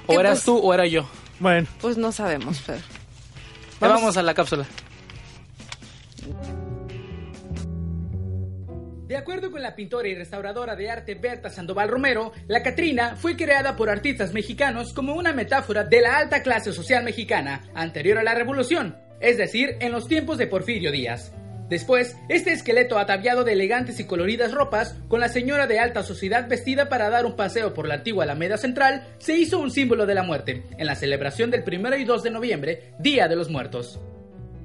[0.06, 1.10] O Que eras pues- tú o era yo.
[1.40, 2.82] Bueno, pues no sabemos, pero...
[3.80, 4.68] Vamos a la cápsula.
[9.08, 13.38] De acuerdo con la pintora y restauradora de arte Berta Sandoval Romero, la Catrina fue
[13.38, 18.24] creada por artistas mexicanos como una metáfora de la alta clase social mexicana anterior a
[18.24, 21.32] la revolución, es decir, en los tiempos de Porfirio Díaz.
[21.70, 26.48] Después, este esqueleto ataviado de elegantes y coloridas ropas, con la señora de alta sociedad
[26.48, 30.16] vestida para dar un paseo por la antigua Alameda Central, se hizo un símbolo de
[30.16, 34.00] la muerte en la celebración del 1 y 2 de noviembre, Día de los Muertos.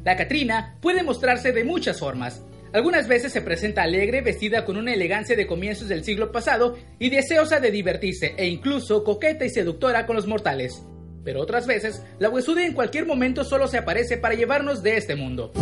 [0.03, 2.43] La Catrina puede mostrarse de muchas formas.
[2.73, 7.11] Algunas veces se presenta alegre, vestida con una elegancia de comienzos del siglo pasado y
[7.11, 10.85] deseosa de divertirse e incluso coqueta y seductora con los mortales.
[11.25, 15.17] Pero otras veces, la huesuda en cualquier momento solo se aparece para llevarnos de este
[15.17, 15.53] mundo.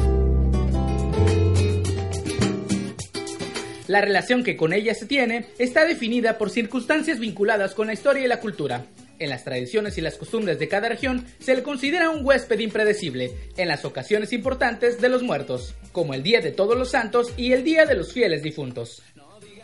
[3.86, 8.22] La relación que con ella se tiene está definida por circunstancias vinculadas con la historia
[8.22, 8.84] y la cultura.
[9.18, 13.32] En las tradiciones y las costumbres de cada región se le considera un huésped impredecible
[13.56, 17.52] en las ocasiones importantes de los muertos, como el Día de Todos los Santos y
[17.52, 19.02] el Día de los Fieles Difuntos.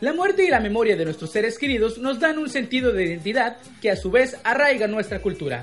[0.01, 3.59] La muerte y la memoria de nuestros seres queridos nos dan un sentido de identidad
[3.81, 5.63] que a su vez arraiga nuestra cultura.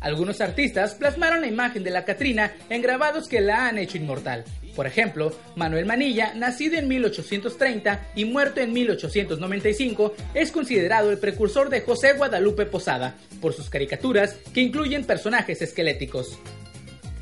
[0.00, 4.44] Algunos artistas plasmaron la imagen de la Catrina en grabados que la han hecho inmortal.
[4.74, 11.68] Por ejemplo, Manuel Manilla, nacido en 1830 y muerto en 1895, es considerado el precursor
[11.68, 16.38] de José Guadalupe Posada, por sus caricaturas que incluyen personajes esqueléticos.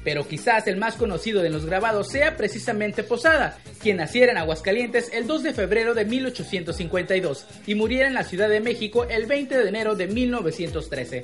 [0.05, 5.11] Pero quizás el más conocido de los grabados sea precisamente Posada, quien naciera en Aguascalientes
[5.13, 9.59] el 2 de febrero de 1852 y muriera en la Ciudad de México el 20
[9.59, 11.23] de enero de 1913.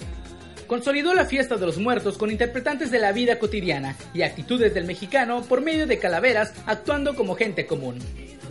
[0.67, 4.85] Consolidó la fiesta de los muertos con interpretantes de la vida cotidiana y actitudes del
[4.85, 7.99] mexicano por medio de calaveras actuando como gente común.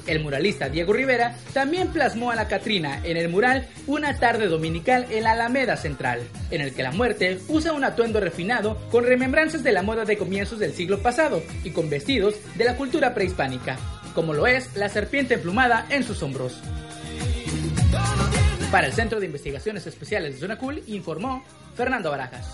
[0.07, 5.07] El muralista Diego Rivera también plasmó a la Catrina en el mural Una tarde dominical
[5.09, 9.63] en la Alameda Central, en el que la muerte usa un atuendo refinado con remembranzas
[9.63, 13.78] de la moda de comienzos del siglo pasado y con vestidos de la cultura prehispánica,
[14.13, 16.61] como lo es la serpiente emplumada en sus hombros.
[18.76, 21.46] Para el Centro de Investigaciones Especiales de Zona Cool informó
[21.78, 22.46] Fernando Barajas.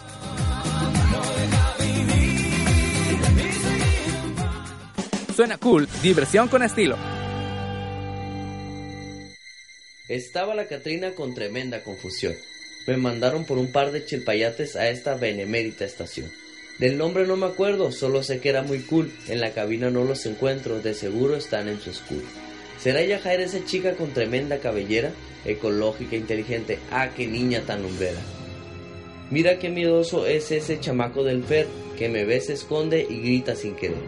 [5.36, 6.96] Suena cool, diversión con estilo.
[10.08, 12.36] Estaba la Catrina con tremenda confusión.
[12.86, 16.32] Me mandaron por un par de chilpayates a esta benemérita estación.
[16.78, 19.12] Del nombre no me acuerdo, solo sé que era muy cool.
[19.28, 22.24] En la cabina no los encuentro, de seguro están en su school.
[22.82, 25.12] ¿Será Yajaira esa chica con tremenda cabellera?
[25.46, 26.80] Ecológica, inteligente.
[26.90, 28.20] Ah, qué niña tan lumbrera.
[29.30, 33.56] Mira qué miedoso es ese chamaco del Fer, que me ve, se esconde y grita
[33.56, 34.02] sin querer.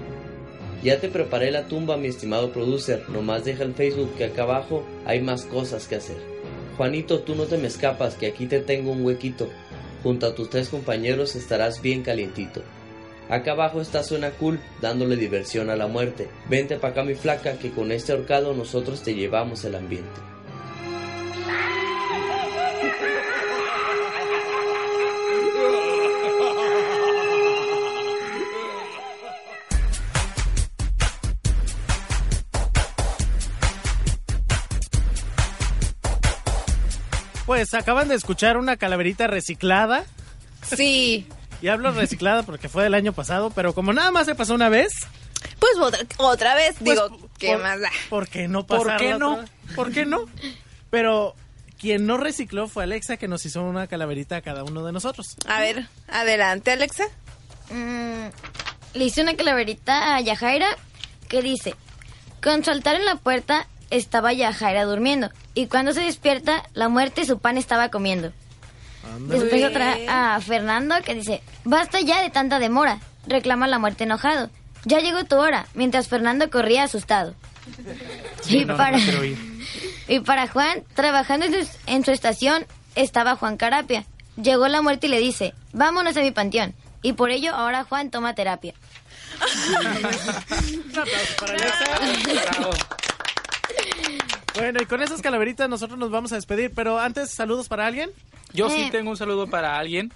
[0.83, 3.07] Ya te preparé la tumba, mi estimado producer.
[3.09, 6.17] Nomás deja el Facebook que acá abajo hay más cosas que hacer.
[6.75, 9.49] Juanito, tú no te me escapas, que aquí te tengo un huequito.
[10.01, 12.63] Junto a tus tres compañeros estarás bien calientito.
[13.29, 16.29] Acá abajo está Suena Cool, dándole diversión a la muerte.
[16.49, 20.21] Vente pa' acá mi flaca, que con este horcado nosotros te llevamos el ambiente.
[37.45, 40.05] Pues acaban de escuchar una calaverita reciclada.
[40.75, 41.27] Sí.
[41.61, 44.69] Y hablo reciclada porque fue del año pasado, pero como nada más se pasó una
[44.69, 44.91] vez,
[45.59, 47.89] Pues otra, otra vez, Pues, digo, ¿qué por- más da?
[48.09, 49.33] ¿por qué no ¿Por pasarla qué no?
[49.33, 49.45] otra?
[49.75, 50.25] ¿Por qué no?
[50.89, 51.35] Pero
[51.79, 55.35] quien no recicló fue Alexa que nos hizo una calaverita a cada uno de nosotros.
[55.47, 57.05] A ver, adelante, Alexa.
[57.69, 58.27] Mm,
[58.93, 60.67] le hice una calaverita a Yajaira
[61.27, 61.75] que dice,
[62.41, 67.25] con su altar en la puerta estaba Yajaira durmiendo y cuando se despierta la muerte
[67.25, 68.31] su pan estaba comiendo.
[69.27, 74.49] Después otra a Fernando que dice, basta ya de tanta demora, reclama la muerte enojado.
[74.85, 77.35] Ya llegó tu hora, mientras Fernando corría asustado.
[78.47, 79.23] y, no, para, no
[80.07, 84.05] y para Juan, trabajando en su, en su estación, estaba Juan Carapia.
[84.41, 86.73] Llegó la muerte y le dice, vámonos a mi panteón.
[87.01, 88.73] Y por ello ahora Juan toma terapia.
[89.43, 91.85] Un aplauso para Alexa.
[94.55, 98.09] Bueno, y con esas calaveritas nosotros nos vamos a despedir, pero antes, saludos para alguien.
[98.53, 98.89] Yo sí Eh.
[98.91, 100.13] tengo un saludo para alguien.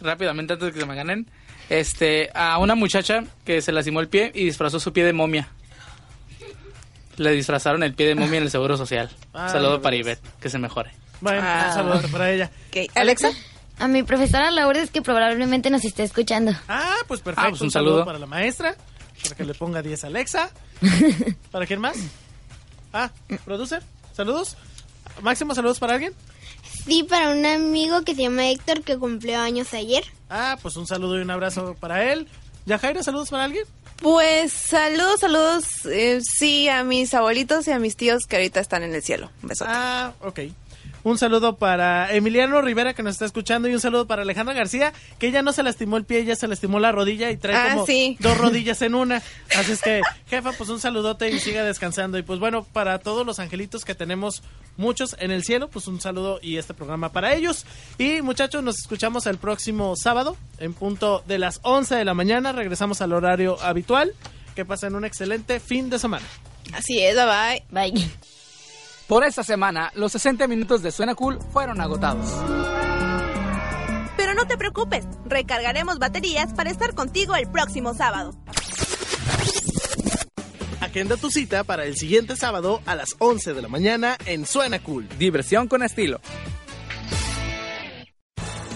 [0.00, 1.28] Rápidamente, antes de que se me ganen.
[1.68, 5.48] Este, a una muchacha que se lastimó el pie y disfrazó su pie de momia.
[7.16, 9.10] Le disfrazaron el pie de momia en el Seguro Social.
[9.34, 10.92] Ah, saludo para Ivette, que se mejore.
[11.20, 11.66] Bueno, Ah.
[11.68, 12.50] un saludo para ella.
[12.94, 13.30] Alexa.
[13.80, 16.52] A mi profesora Lourdes que probablemente nos esté escuchando.
[16.68, 17.46] Ah, pues perfecto.
[17.46, 17.90] Ah, pues un un saludo.
[17.92, 18.04] saludo.
[18.06, 18.74] para la maestra,
[19.22, 20.50] para que le ponga 10 a Alexa.
[21.52, 21.96] ¿Para quién más?
[22.92, 23.10] Ah,
[23.44, 23.82] producer,
[24.14, 24.56] saludos.
[25.22, 26.14] Máximo, saludos para alguien.
[26.84, 30.04] Sí, para un amigo que se llama Héctor que cumplió años ayer.
[30.30, 32.28] Ah, pues un saludo y un abrazo para él.
[32.66, 33.64] Yajaira, saludos para alguien.
[34.00, 38.84] Pues saludos, saludos, eh, sí, a mis abuelitos y a mis tíos que ahorita están
[38.84, 39.30] en el cielo.
[39.42, 39.70] Un besote.
[39.74, 40.40] Ah, ok.
[41.08, 44.92] Un saludo para Emiliano Rivera que nos está escuchando y un saludo para Alejandra García
[45.18, 47.68] que ella no se lastimó el pie, ella se lastimó la rodilla y trae Ah,
[47.72, 48.16] como sí.
[48.20, 49.22] dos rodillas en una.
[49.56, 52.18] Así es que, jefa, pues un saludote y siga descansando.
[52.18, 54.42] Y pues bueno, para todos los angelitos que tenemos
[54.76, 57.64] muchos en el cielo, pues un saludo y este programa para ellos.
[57.96, 62.52] Y muchachos, nos escuchamos el próximo sábado en punto de las 11 de la mañana.
[62.52, 64.12] Regresamos al horario habitual.
[64.54, 66.26] Que pasen un excelente fin de semana.
[66.74, 67.92] Así es, bye bye.
[67.92, 68.10] Bye.
[69.08, 72.30] Por esta semana, los 60 minutos de Suena Cool fueron agotados.
[74.18, 78.34] Pero no te preocupes, recargaremos baterías para estar contigo el próximo sábado.
[80.82, 84.78] Agenda tu cita para el siguiente sábado a las 11 de la mañana en Suena
[84.80, 85.08] Cool.
[85.18, 86.20] Diversión con estilo.